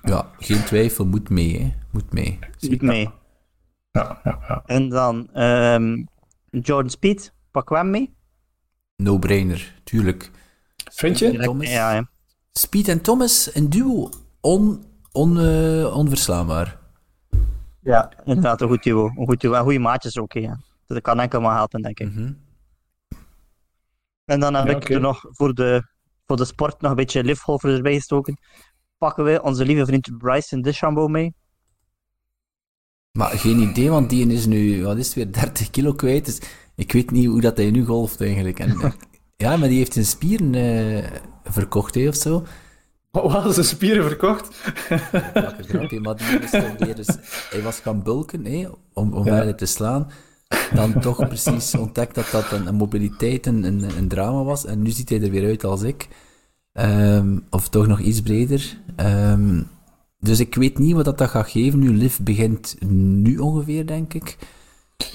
[0.02, 1.74] Ja, geen twijfel, moet mee, hè.
[1.92, 2.40] Moet mee.
[2.60, 3.10] Moet mee.
[3.92, 4.64] Ja, ja, ja.
[4.66, 6.08] En dan um,
[6.50, 8.16] Jordan Speed, pak hem mee?
[8.96, 10.32] No-brainer, tuurlijk.
[10.92, 11.38] Vind je?
[11.38, 11.70] Thomas.
[11.70, 12.10] Ja, ja.
[12.52, 14.10] Speed en Thomas, een duo,
[14.42, 16.80] on, on, uh, onverslaanbaar.
[17.84, 19.12] Ja, inderdaad, een goed duo.
[19.16, 19.54] Een goed duo.
[19.54, 20.56] En goede maatjes ook, ja.
[20.56, 22.10] Dus dat kan enkel maar helpen, denk ik.
[22.10, 22.42] Mm -hmm.
[24.26, 25.84] En dan heb ja, ik er nog voor de,
[26.26, 28.38] voor de sport nog een beetje liftholfers erbij gestoken.
[28.98, 31.34] Pakken we onze lieve vriend Bryson DeChambeau mee.
[33.12, 36.26] Maar geen idee, want die is nu, wat is het weer, 30 kilo kwijt.
[36.26, 36.42] Dus
[36.76, 38.60] ik weet niet hoe dat hij nu golft eigenlijk.
[38.60, 38.78] En,
[39.38, 41.06] ja, maar die heeft zijn spieren uh,
[41.44, 42.44] verkocht, hè, of zo.
[43.22, 44.56] Wat hadden ze spieren verkocht?
[45.68, 46.16] grapje, maar
[46.78, 47.08] die dus
[47.50, 49.36] hij was gaan bulken hè, om, om ja.
[49.36, 50.12] verder te slaan.
[50.74, 54.66] Dan toch precies ontdekt dat dat een, een mobiliteit een, een, een, drama was.
[54.66, 56.08] En nu ziet hij er weer uit als ik.
[56.74, 58.78] Um, of toch nog iets breder.
[58.98, 59.68] Um,
[60.20, 61.80] dus ik weet niet wat dat, dat gaat geven.
[61.80, 64.38] Nu, Liv begint nu ongeveer, denk ik.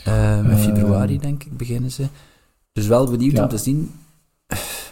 [0.09, 2.07] Um, in februari, denk ik, beginnen ze.
[2.73, 3.43] Dus wel benieuwd ja.
[3.43, 3.91] om te zien.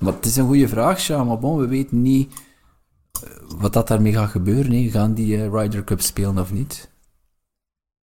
[0.01, 1.25] Maar het is een goede vraag, Sja.
[1.25, 2.33] Maar bon, we weten niet
[3.57, 4.73] wat dat daarmee gaat gebeuren.
[4.73, 4.91] Hè?
[4.91, 6.91] Gaan die uh, Ryder Cup spelen of niet?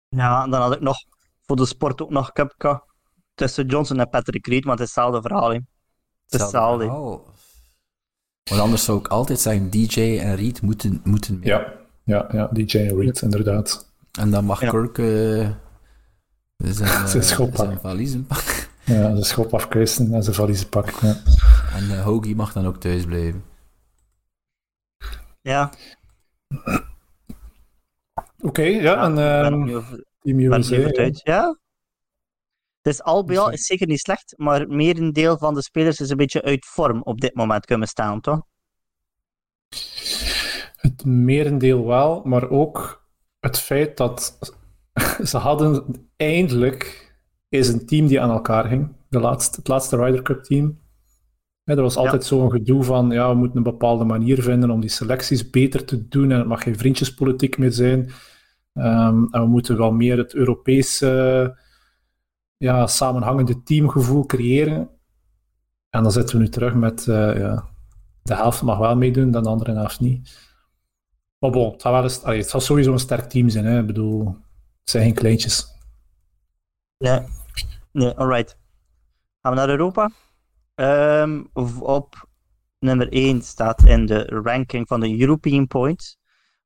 [0.07, 0.97] Ja, dan had ik nog
[1.45, 2.85] voor de sport ook nog Cup
[3.33, 5.49] tussen Johnson en Patrick Reed, want het is hetzelfde verhaal.
[5.49, 5.55] Hè.
[5.55, 6.85] Het is hetzelfde.
[8.43, 11.47] Want anders zou ik altijd zeggen, DJ en Reed moeten, moeten mee.
[11.47, 11.73] Ja,
[12.03, 13.91] ja, ja DJ en Reed, inderdaad.
[14.11, 14.69] En dan mag ja.
[14.69, 15.49] Kirk uh,
[16.57, 17.05] zijn, uh,
[17.55, 18.55] zijn valiezen pakken.
[18.85, 21.07] Ja, zijn schop afkruisen en zijn valiezen pakken.
[21.07, 21.15] Ja.
[21.75, 23.43] En uh, Hoagie mag dan ook thuis blijven.
[25.49, 25.71] Ja.
[26.57, 26.85] Oké,
[28.41, 29.17] okay, ja, en
[29.53, 29.83] um,
[30.19, 31.11] Team USA.
[31.23, 31.57] ja.
[32.81, 36.17] Dus al bij al is zeker niet slecht, maar merendeel van de spelers is een
[36.17, 38.41] beetje uit vorm op dit moment kunnen staan, toch?
[40.75, 43.07] Het merendeel wel, maar ook
[43.39, 44.39] het feit dat
[45.23, 47.13] ze hadden eindelijk
[47.49, 48.95] is een team die aan elkaar ging.
[49.09, 50.79] De laatste, het laatste Ryder Cup team.
[51.77, 52.27] Er was altijd ja.
[52.27, 56.07] zo'n gedoe van, ja, we moeten een bepaalde manier vinden om die selecties beter te
[56.07, 57.99] doen en het mag geen vriendjespolitiek meer zijn.
[58.73, 61.57] Um, en we moeten wel meer het Europese
[62.57, 64.89] ja, samenhangende teamgevoel creëren.
[65.89, 67.69] En dan zitten we nu terug met uh, ja,
[68.21, 70.47] de helft mag wel meedoen, dan de andere helft niet.
[71.39, 73.65] Maar bon, het zal, wel eens, allee, het zal sowieso een sterk team zijn.
[73.65, 73.79] Hè.
[73.79, 74.25] Ik bedoel,
[74.79, 75.67] het zijn geen kleintjes.
[76.97, 77.25] Ja,
[77.91, 78.57] nee, alright.
[79.41, 80.11] Gaan we naar Europa?
[80.79, 81.49] Um,
[81.79, 82.27] op
[82.79, 86.17] nummer 1 staat in de ranking van de European Points.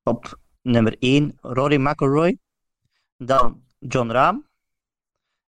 [0.02, 2.38] Op nummer 1 Rory McIlroy.
[3.16, 4.36] Dan John Rahm.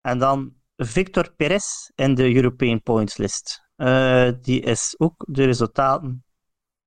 [0.01, 3.62] En dan Victor Perez in de European Points list.
[3.78, 6.26] Uh, die is ook de resultaten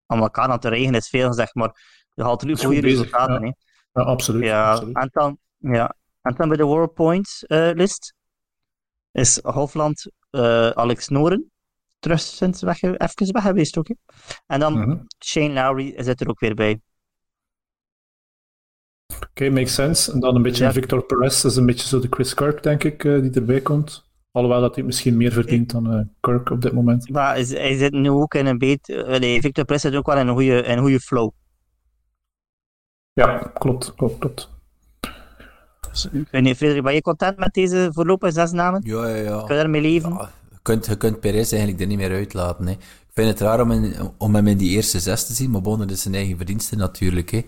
[0.06, 1.76] aan elkaar aan te regenen is veel gezegd, maar
[2.14, 3.44] je haalt nu goede resultaten.
[3.44, 3.54] Ja.
[3.92, 4.44] ja, absoluut.
[4.44, 4.96] Ja, absoluut.
[4.96, 5.94] En, dan, ja.
[6.22, 8.14] en dan bij de World Points uh, list
[9.10, 11.51] is Hofland uh, Alex Noren
[12.02, 13.86] terug sinds weg, even weg geweest ook.
[14.46, 15.06] En dan mm -hmm.
[15.24, 16.80] Shane Lowry zit er ook weer bij.
[19.16, 20.12] Oké, okay, makes sense.
[20.12, 20.72] En dan een beetje ja.
[20.72, 24.10] Victor Perez is een beetje zo de Chris Kirk, denk ik, uh, die erbij komt.
[24.30, 27.10] Alhoewel dat hij misschien meer verdient dan uh, Kirk op dit moment.
[27.10, 28.94] Maar is, hij zit nu ook in een beetje...
[28.94, 31.30] Uh, nee, Victor Perez zit ook wel in een goede, in een goede flow.
[33.12, 34.50] Ja, klopt, klopt, klopt.
[36.12, 38.80] Ik weet niet, Frederik, ben je content met deze voorlopige zes namen?
[38.84, 39.42] Ja, ja, ja.
[39.44, 40.10] Kun je daarmee leven?
[40.10, 40.30] Ja,
[40.62, 42.66] kunt, je kunt Perez eigenlijk er niet meer uitlaten.
[42.66, 42.72] Hè.
[42.72, 45.60] Ik vind het raar om, in, om hem in die eerste zes te zien, maar
[45.60, 47.30] bon, dat is zijn eigen verdienste natuurlijk.
[47.30, 47.44] Hè.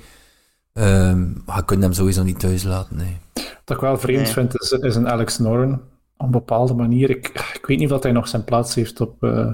[1.10, 2.96] Um, je kunt hem sowieso niet thuis laten.
[2.96, 3.16] Nee.
[3.64, 4.32] Wat ik wel vreemd nee.
[4.32, 5.72] vind, is, is een Alex Noren.
[6.16, 7.10] Op een bepaalde manier.
[7.10, 9.52] Ik, ik weet niet of hij nog zijn plaats heeft op uh,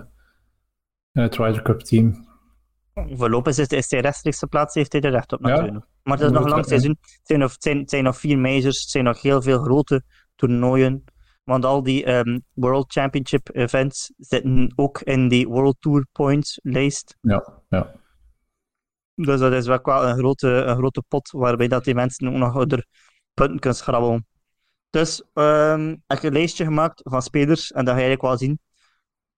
[1.13, 2.29] in het Ryder Cup team.
[2.95, 5.73] Voorlopig is, is hij rechtstreeks plaats, heeft hij er recht op natuurlijk.
[5.73, 6.99] Ja, maar het is nog een lang seizoen.
[7.01, 9.63] Het zijn, nog, het, zijn, het zijn nog vier majors, het zijn nog heel veel
[9.63, 10.03] grote
[10.37, 11.05] toernooien.
[11.51, 17.17] Want al die um, World Championship events zitten ook in die World Tour Points lijst.
[17.21, 17.93] Ja, ja.
[19.15, 22.35] Dus dat is wel qua een grote, een grote pot waarbij dat die mensen ook
[22.35, 22.87] nog er
[23.35, 24.27] punten kunnen schrabbelen.
[24.91, 28.39] Dus um, ik heb een lijstje gemaakt van spelers en dat ga je eigenlijk wel
[28.39, 28.61] zien.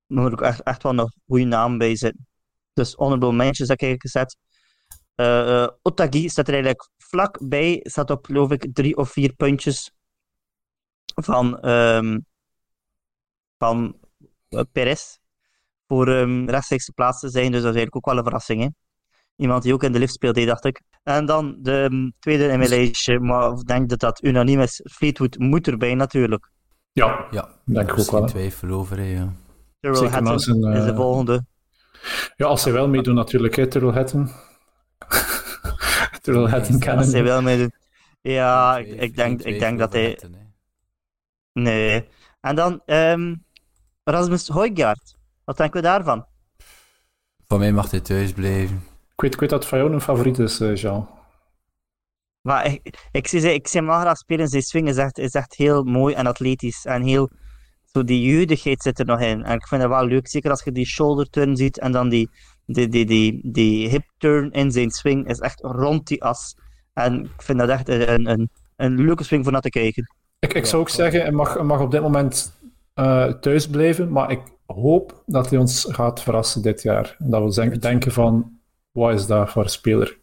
[0.07, 2.27] Er moet ook echt, echt wel nog goede namen bij zitten.
[2.73, 4.37] Dus honorable mentions heb ik gezet.
[5.17, 9.33] Uh, uh, Otagi staat er eigenlijk vlak bij, staat op geloof ik drie of vier
[9.35, 9.93] puntjes
[11.15, 12.27] van, um,
[13.59, 13.97] van
[14.51, 15.17] uh, Perez
[15.87, 17.53] voor um, rechtstreeks te plaatsen zijn.
[17.53, 18.61] Dus dat is eigenlijk ook wel een verrassing.
[18.63, 18.69] Hè?
[19.37, 20.83] Iemand die ook in de lift speelde, dacht ik.
[21.03, 24.81] En dan de um, tweede in mijn lijstje, maar ik denk dat dat unaniem is.
[24.93, 26.51] Fleetwood moet erbij natuurlijk.
[26.93, 28.21] Ja, ja denk ik ook wel.
[28.21, 29.33] Geen twijfel over, hè, ja.
[29.81, 30.77] Tyrrell Hatton zijn, uh...
[30.77, 31.45] is de volgende.
[32.37, 34.31] Ja, als hij wel meedoet natuurlijk, hè, Tyrrell Hatton.
[36.23, 36.97] Kennen.
[36.97, 37.77] Als hij wel meedoet.
[38.21, 40.19] Ja, ik, ik denk, ik denk dat hij...
[41.53, 42.09] Nee.
[42.41, 43.45] En dan um,
[44.05, 45.17] Rasmus Højgaard.
[45.45, 46.27] Wat denken we daarvan?
[47.47, 48.77] Van mij mag hij thuis blijven.
[49.13, 51.09] Ik weet, ik weet dat het van jou een favoriet is, uh, Jean.
[52.41, 54.49] Maar ik, ik, zie, ik zie hem graag spelen.
[54.49, 56.85] Zijn swing is echt, is echt heel mooi en atletisch.
[56.85, 57.31] En heel...
[57.85, 59.43] Zo die judigheid zit er nog in.
[59.43, 62.09] En ik vind het wel leuk, zeker als je die shoulder turn ziet en dan
[62.09, 62.31] die,
[62.67, 66.55] die, die, die, die hip turn in zijn swing is echt rond die as.
[66.93, 70.15] En ik vind dat echt een, een, een leuke swing voor naar te kijken.
[70.43, 72.53] Ik, ik zou ook zeggen, hij mag, mag op dit moment
[72.95, 77.17] uh, thuis blijven, maar ik hoop dat hij ons gaat verrassen dit jaar.
[77.19, 78.59] En dat we denken, denken van,
[78.93, 80.19] wat is dat voor speler?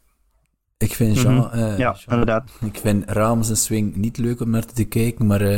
[0.77, 1.59] Ik vind Jean, mm -hmm.
[1.59, 2.51] uh, ja, Jean, inderdaad.
[2.65, 5.57] Ik vind Rams en swing niet leuk om naar te kijken, maar uh,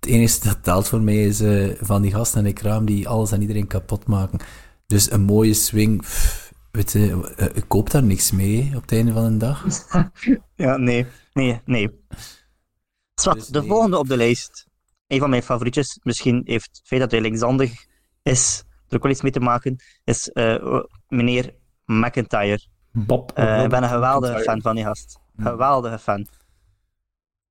[0.00, 3.08] het enige dat telt voor mij is uh, van die gasten en ik raam die
[3.08, 4.38] alles en iedereen kapot maken.
[4.86, 9.12] Dus een mooie swing, pff, weet je, ik koop daar niks mee op het einde
[9.12, 9.66] van de dag.
[10.64, 12.00] ja, nee, nee, nee.
[13.14, 13.68] Zwat, dus de nee.
[13.68, 14.66] volgende op de lijst.
[15.06, 17.86] Een van mijn favorietjes, misschien heeft het feit dat hij linkshandig
[18.22, 21.54] is, er ook wel iets mee te maken, is uh, meneer
[21.84, 22.60] McIntyre.
[22.92, 23.38] Bob.
[23.38, 25.18] Uh, ik ben een geweldige fan van die gast.
[25.36, 26.26] Geweldige fan.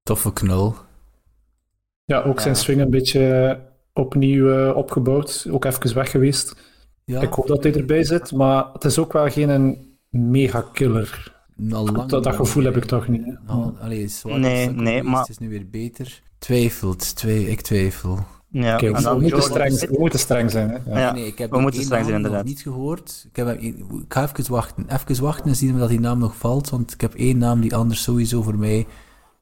[0.03, 0.75] Toffe knul.
[2.05, 2.59] Ja, ook zijn ja.
[2.59, 3.59] swing een beetje
[3.93, 5.47] opnieuw uh, opgebouwd.
[5.49, 6.55] Ook even weg geweest.
[7.03, 7.21] Ja.
[7.21, 11.40] Ik hoop dat hij erbij zit, maar het is ook wel geen mega killer.
[11.63, 13.37] Dat, dat gevoel heb ik toch niet.
[13.47, 15.19] Al, allee, zwaar, nee, nee, maar...
[15.19, 16.21] Het is nu weer beter.
[16.37, 18.19] Twijfelt, twi ik twijfel.
[18.47, 20.69] Ja, okay, we, moeten streng, we moeten streng zijn.
[20.69, 20.77] Hè?
[20.85, 20.99] Ja.
[20.99, 23.27] Ja, nee, ik heb we moeten streng zijn, niet gehoord.
[23.29, 23.75] Ik, heb, ik
[24.07, 24.85] ga even wachten.
[24.89, 26.69] Even wachten en zien of dat die naam nog valt.
[26.69, 28.87] Want ik heb één naam die anders sowieso voor mij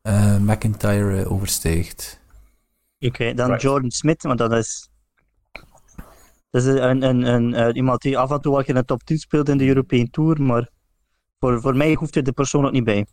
[0.03, 2.19] uh, McIntyre uh, overstijgt.
[2.99, 3.61] Oké, okay, dan right.
[3.61, 4.89] Jordan Smith, want dat is...
[6.49, 9.03] Dat is een, een, een, uh, iemand die af en toe wel in de top
[9.03, 10.69] 10 speelt in de European Tour, maar
[11.39, 13.05] voor, voor mij hoeft er de persoon ook niet bij.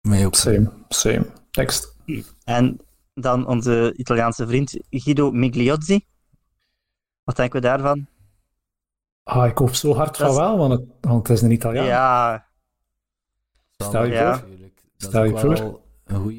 [0.00, 0.34] Mij ook.
[0.34, 1.26] Same, same.
[1.52, 1.96] Next.
[2.44, 2.80] En
[3.14, 6.06] dan onze Italiaanse vriend Guido Migliozzi.
[7.24, 8.06] Wat denken we daarvan?
[9.22, 11.84] Ah, ik hoop zo hard dat van wel, want het, want het is een Italiaan.
[11.84, 12.46] Ja.
[13.76, 14.38] Stel je ja.
[14.38, 14.48] voor.
[14.96, 15.80] Stel je voor.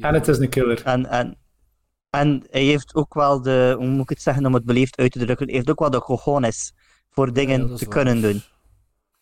[0.00, 0.82] En het is een killer.
[0.84, 1.38] En, en,
[2.10, 5.12] en hij heeft ook wel de, hoe moet ik het zeggen om het beleefd uit
[5.12, 6.72] te drukken, hij heeft ook wel de cojones
[7.10, 8.42] voor dingen ja, te kunnen doen.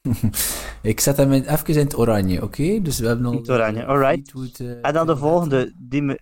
[0.83, 2.45] ik zet hem in, even in het oranje, oké?
[2.45, 2.83] Okay?
[2.83, 3.33] Dus we hebben al...
[3.33, 4.33] Het oranje, alright.
[4.61, 6.21] Uh, en dan de volgende, die me...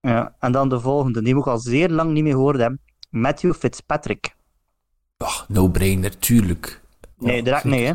[0.00, 2.80] Ja, en dan de volgende, die we al zeer lang niet meer gehoord hebben.
[3.10, 4.36] Matthew Fitzpatrick.
[5.18, 6.80] Oh, no-brainer, tuurlijk.
[7.16, 7.92] Nee, direct nee, hè?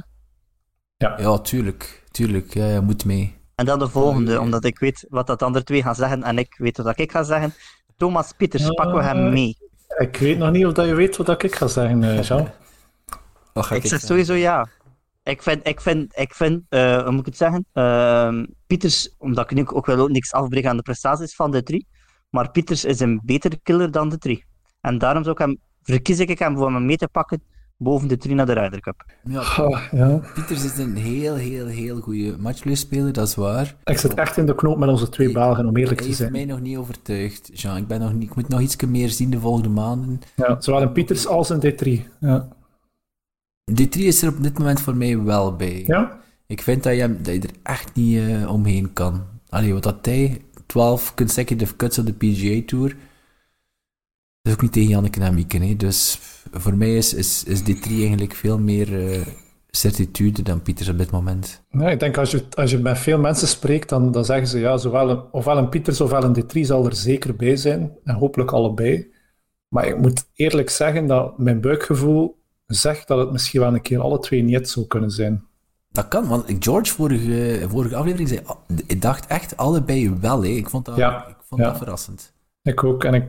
[0.97, 1.19] Ja.
[1.19, 2.03] ja, tuurlijk.
[2.11, 3.35] Tuurlijk, ja, ja, moet mee.
[3.55, 6.55] En dan de volgende, omdat ik weet wat dat andere twee gaan zeggen en ik
[6.57, 7.53] weet wat ik ga zeggen.
[7.97, 9.57] Thomas Pieters, uh, pakken we hem mee.
[9.97, 12.49] Ik weet nog niet of dat je weet wat ik ga zeggen, uh, Jean.
[13.53, 14.67] ik, ik zeg sowieso ja.
[15.23, 17.65] Ik vind, ik vind, ik vind uh, hoe moet ik het zeggen?
[17.73, 21.87] Uh, Pieters, omdat ik nu ook wel niks afbreken aan de prestaties van de drie,
[22.29, 24.45] maar Pieters is een betere killer dan de drie.
[24.81, 27.41] En daarom zou ik hem, verkies ik hem voor hem mee te pakken
[27.77, 29.05] boven de drie naar de Ryder Cup.
[29.23, 30.21] Ja, oh, ja.
[30.33, 33.75] Pieters is een heel, heel, heel goede matchplay-speler, dat is waar.
[33.83, 36.29] Ik zit echt in de knoop met onze twee Belgen, om eerlijk te zijn.
[36.29, 37.77] Hij heeft mij nog niet overtuigd, Jean.
[37.77, 40.21] Ik, ben nog niet, ik moet nog iets meer zien de volgende maanden.
[40.35, 42.01] Ja, zowel in Pieters als in D3.
[42.19, 42.47] Ja.
[43.71, 45.83] D3 is er op dit moment voor mij wel bij.
[45.87, 46.19] Ja?
[46.47, 49.23] Ik vind dat je, dat je er echt niet uh, omheen kan.
[49.49, 52.87] Allee, wat dat hij, 12 consecutive cuts op de PGA Tour,
[54.41, 55.57] dat is ook niet tegen Janneke en Mieke.
[55.57, 55.75] Hè.
[55.75, 56.19] Dus
[56.51, 59.21] voor mij is, is, is D3 eigenlijk veel meer uh,
[59.69, 61.63] certitude dan Pieters op dit moment.
[61.69, 64.59] Ja, ik denk als je, als je met veel mensen spreekt, dan, dan zeggen ze
[64.59, 67.91] ja, zowel een, ofwel een Pieters ofwel een D3 zal er zeker bij zijn.
[68.03, 69.11] En hopelijk allebei.
[69.67, 73.99] Maar ik moet eerlijk zeggen dat mijn buikgevoel zegt dat het misschien wel een keer
[73.99, 75.43] alle twee niet zou kunnen zijn.
[75.91, 78.41] Dat kan, want George vorige, vorige aflevering zei,
[78.87, 80.43] ik dacht echt allebei wel.
[80.43, 80.49] Hè.
[80.49, 82.33] Ik vond dat, ja, ik vond dat verrassend.
[82.61, 83.03] Ik ook.
[83.03, 83.25] En ik,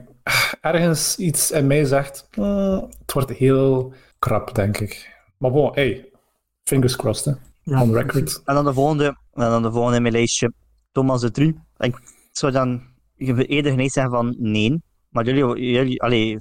[0.61, 5.13] ergens iets in mij zegt, uh, het wordt heel krap, denk ik.
[5.39, 6.09] Maar bon, hey,
[6.63, 7.81] fingers crossed, hè.
[7.81, 8.43] On record.
[8.45, 10.53] En dan de volgende, en dan de volgende in mijn lijstje,
[10.93, 11.57] Thomas de Tru.
[11.79, 11.99] Ik
[12.33, 12.83] zou dan
[13.17, 14.83] eerder geneigd zeggen van nee.
[15.09, 16.39] Maar jullie, jullie allee,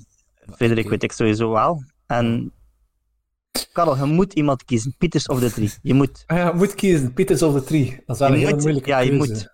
[0.55, 1.83] Frederik weet ik sowieso wel.
[2.05, 2.51] En
[3.73, 4.95] Karel, je moet iemand kiezen.
[4.97, 5.73] Pieters of de drie.
[5.81, 6.23] Je moet.
[6.25, 7.13] Ah ja, je moet kiezen.
[7.13, 8.03] Pieters of de drie.
[8.05, 9.51] Dat is wel een hele moeilijke Ja, je moet.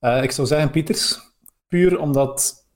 [0.00, 1.20] Uh, ik zou zeggen Pieters.
[1.68, 2.66] Puur omdat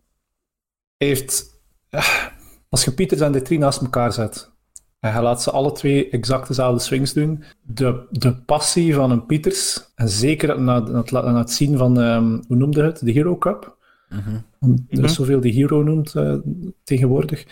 [0.97, 1.61] hij heeft...
[1.91, 2.27] Uh,
[2.69, 4.53] als je Pieters en de drie naast elkaar zet
[5.03, 9.27] en je laat ze alle twee exact dezelfde swings doen, de, de passie van een
[9.27, 13.13] Pieters, en zeker na, na, het, na het zien van, um, hoe noemde het, de
[13.13, 13.77] Hero Cup.
[14.09, 14.35] Uh -huh.
[14.61, 15.09] Er is mhm.
[15.09, 16.35] zoveel die Hero noemt uh,
[16.85, 17.47] tegenwoordig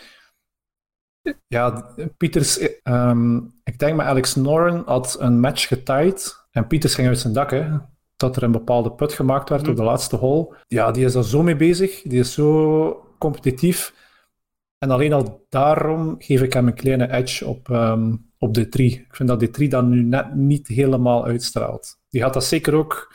[1.47, 7.09] ja, Pieters, um, ik denk met Alex Noren had een match getied en Pieters ging
[7.09, 7.69] uit zijn dak, hè,
[8.17, 10.57] dat er een bepaalde put gemaakt werd op de laatste hole.
[10.67, 13.95] Ja, die is daar zo mee bezig, die is zo competitief.
[14.79, 18.91] En alleen al daarom geef ik hem een kleine edge op, um, op de 3.
[18.91, 21.99] Ik vind dat de 3 dan nu net niet helemaal uitstraalt.
[22.09, 23.15] Die gaat dat zeker ook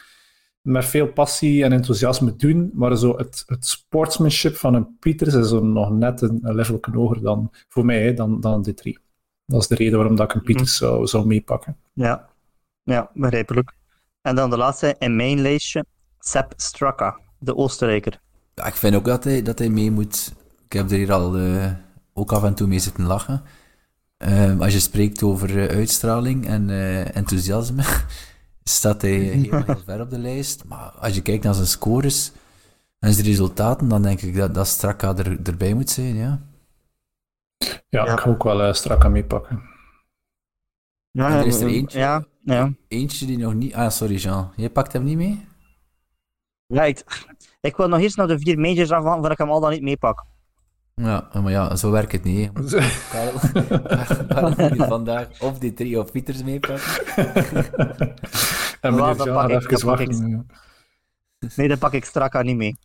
[0.66, 5.52] met veel passie en enthousiasme doen, maar zo het, het sportsmanship van een Pieters is
[5.52, 9.00] er nog net een, level hoger dan, voor mij, dan, dan de drie.
[9.46, 10.48] Dat is de reden waarom dat ik een mhm.
[10.48, 11.78] Pieters zou, zou meepakken.
[11.94, 12.30] Ja.
[12.84, 13.74] ja, begrijpelijk.
[14.22, 15.86] En dan de laatste in mijn lijstje,
[16.20, 18.22] Sepp Straka, de Oostenrijker.
[18.54, 20.34] Ja, ik vind ook dat hij, dat hij mee moet.
[20.66, 21.72] Ik heb er hier al uh,
[22.14, 23.44] ook af en toe mee zitten lachen.
[24.18, 26.70] Uh, als je spreekt over uh, uitstraling en
[27.14, 27.84] enthousiasme,
[28.70, 29.12] staat hij
[29.42, 30.66] heel, heel ver op de lijst.
[30.66, 32.32] Maar als je kijkt naar zijn scores
[33.00, 36.42] en zijn resultaten, dan denk ik dat, dat Straka er, erbij moet zijn, ja.
[37.90, 39.62] Ja, ik ga ook wel uh, Straka meepakken.
[41.12, 42.74] Ja, er is er eentje, ja, ja.
[42.88, 43.74] eentje die nog niet...
[43.74, 44.52] Ah, sorry Jean.
[44.56, 45.48] Jij pakt hem niet mee?
[46.68, 47.04] Right.
[47.62, 49.82] Ik wil nog eerst naar de vier majors af, voordat ik hem al dan niet
[49.82, 50.26] meepak.
[51.02, 52.52] Ja, maar ja, zo werkt het niet.
[53.12, 53.40] Karel,
[54.28, 57.06] Karel vandaag of die drie of Pieters meepakken.
[58.82, 60.48] en meneer even wachten.
[61.56, 62.78] Nee, dan pak ik strak niet mee.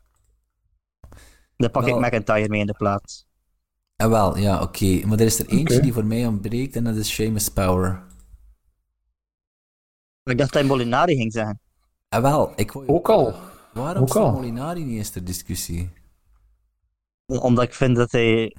[1.57, 3.27] Dan pak ik McIntyre mee in de plaats.
[3.97, 5.07] Ah, wel, ja, oké.
[5.07, 8.03] Maar er is er eentje die voor mij ontbreekt en dat is Seamus Power.
[10.25, 11.61] Ik dacht dat hij Molinari ging zeggen.
[12.09, 12.53] Ah, wel.
[12.57, 13.35] Ik ook al.
[13.73, 15.91] Waarom is Molinari niet eens ter discussie?
[17.39, 18.57] Omdat ik vind dat hij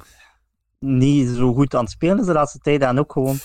[0.80, 2.82] niet zo goed aan het spelen is de laatste tijd.
[2.82, 3.38] En ook gewoon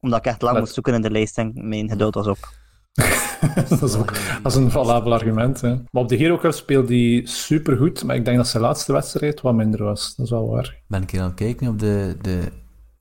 [0.00, 2.38] omdat ik echt lang moest zoeken in de lijst en mijn geduld was op.
[3.68, 4.12] dat, is ook,
[4.42, 5.60] dat is een valabel argument.
[5.60, 5.74] Hè.
[5.90, 9.40] Maar op de Hero Cup speelde hij supergoed, maar ik denk dat zijn laatste wedstrijd
[9.40, 10.14] wat minder was.
[10.16, 10.82] Dat is wel waar.
[10.88, 12.52] Ben ik hier aan het kijken op de, de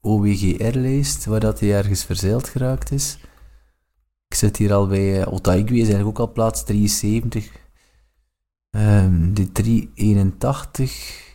[0.01, 3.17] OWGR-lijst, waar dat hij ergens verzeild geraakt is.
[4.27, 7.51] Ik zit hier al bij uh, Otaigui, is eigenlijk ook al plaats 73.
[8.75, 11.32] Um, de 381.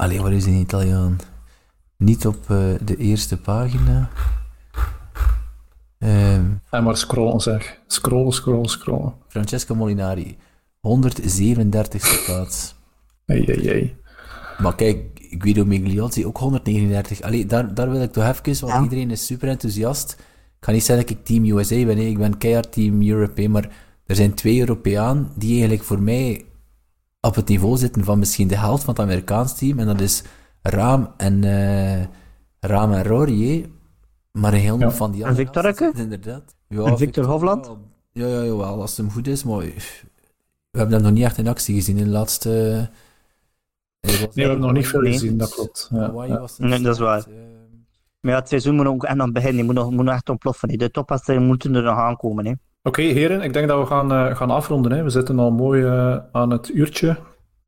[0.00, 1.18] Allee, waar is die Italiaan?
[1.96, 4.10] Niet op uh, de eerste pagina.
[5.98, 7.80] Um, en maar scrollen zeg.
[7.86, 9.14] Scrollen, scrollen, scrollen.
[9.28, 10.36] Francesco Molinari.
[10.76, 12.74] 137ste plaats.
[13.26, 13.96] Ei, ei, ei.
[14.58, 17.20] Maar kijk, Guido Migliotti ook 139.
[17.22, 20.12] Allee, daar, daar wil ik toch even, want iedereen is super enthousiast.
[20.58, 23.48] Ik ga niet zeggen dat ik Team USA ben, nee, ik ben keihard Team Europe,
[23.48, 23.68] maar
[24.06, 26.44] er zijn twee Europeaan die eigenlijk voor mij
[27.20, 29.78] op het niveau zitten van misschien de helft van het Amerikaans team.
[29.78, 30.22] En dat is
[30.62, 32.02] Raam en, uh,
[32.60, 33.70] Raam en Rory.
[34.32, 35.50] Maar een heel van die andere.
[35.50, 36.54] En Victor Inderdaad.
[36.68, 37.70] Ja, en Victor, Hovland?
[38.12, 39.44] Ja, ja, ja, wel, als het hem goed is.
[39.44, 42.50] Maar we hebben dat nog niet echt in actie gezien in de laatste...
[44.00, 45.88] Nee, we hebben nog niet veel gezien, dat klopt.
[45.92, 46.46] Ja, ja.
[46.58, 47.26] Nee, dat is waar.
[48.20, 49.56] Maar ja, het seizoen moet ook en dan beginnen.
[49.56, 50.68] Je moet nog, moet nog echt ontploffen.
[50.68, 52.46] De topwedstrijden moeten er nog aankomen.
[52.46, 52.52] Hè.
[52.82, 54.92] Oké, heren, ik denk dat we gaan, uh, gaan afronden.
[54.92, 55.02] Hè.
[55.02, 57.16] We zitten al mooi uh, aan het uurtje.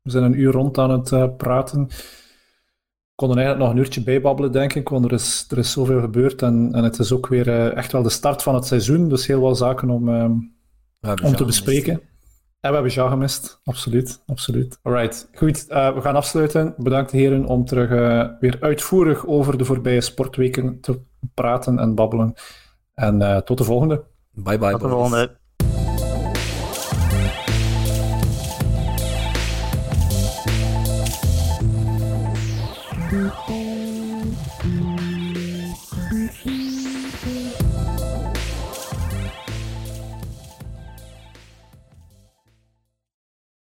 [0.01, 1.87] We zijn een uur rond aan het uh, praten.
[1.87, 6.01] We konden eigenlijk nog een uurtje bijbabbelen, denk ik, want er is, er is zoveel
[6.01, 6.41] gebeurd.
[6.41, 9.09] En, en het is ook weer echt wel de start van het seizoen.
[9.09, 10.09] Dus heel wat zaken om,
[11.23, 11.93] om te bespreken.
[12.59, 14.23] En we hebben Ja gemist, absoluut.
[14.25, 14.79] absoluut.
[14.81, 15.65] Alright, goed.
[15.67, 16.73] We gaan afsluiten.
[16.77, 17.89] Bedankt heren om terug
[18.39, 21.01] weer uitvoerig over de voorbije sportweken te
[21.33, 22.33] praten en babbelen.
[22.93, 24.03] En tot de volgende.
[24.35, 24.73] Bye bye.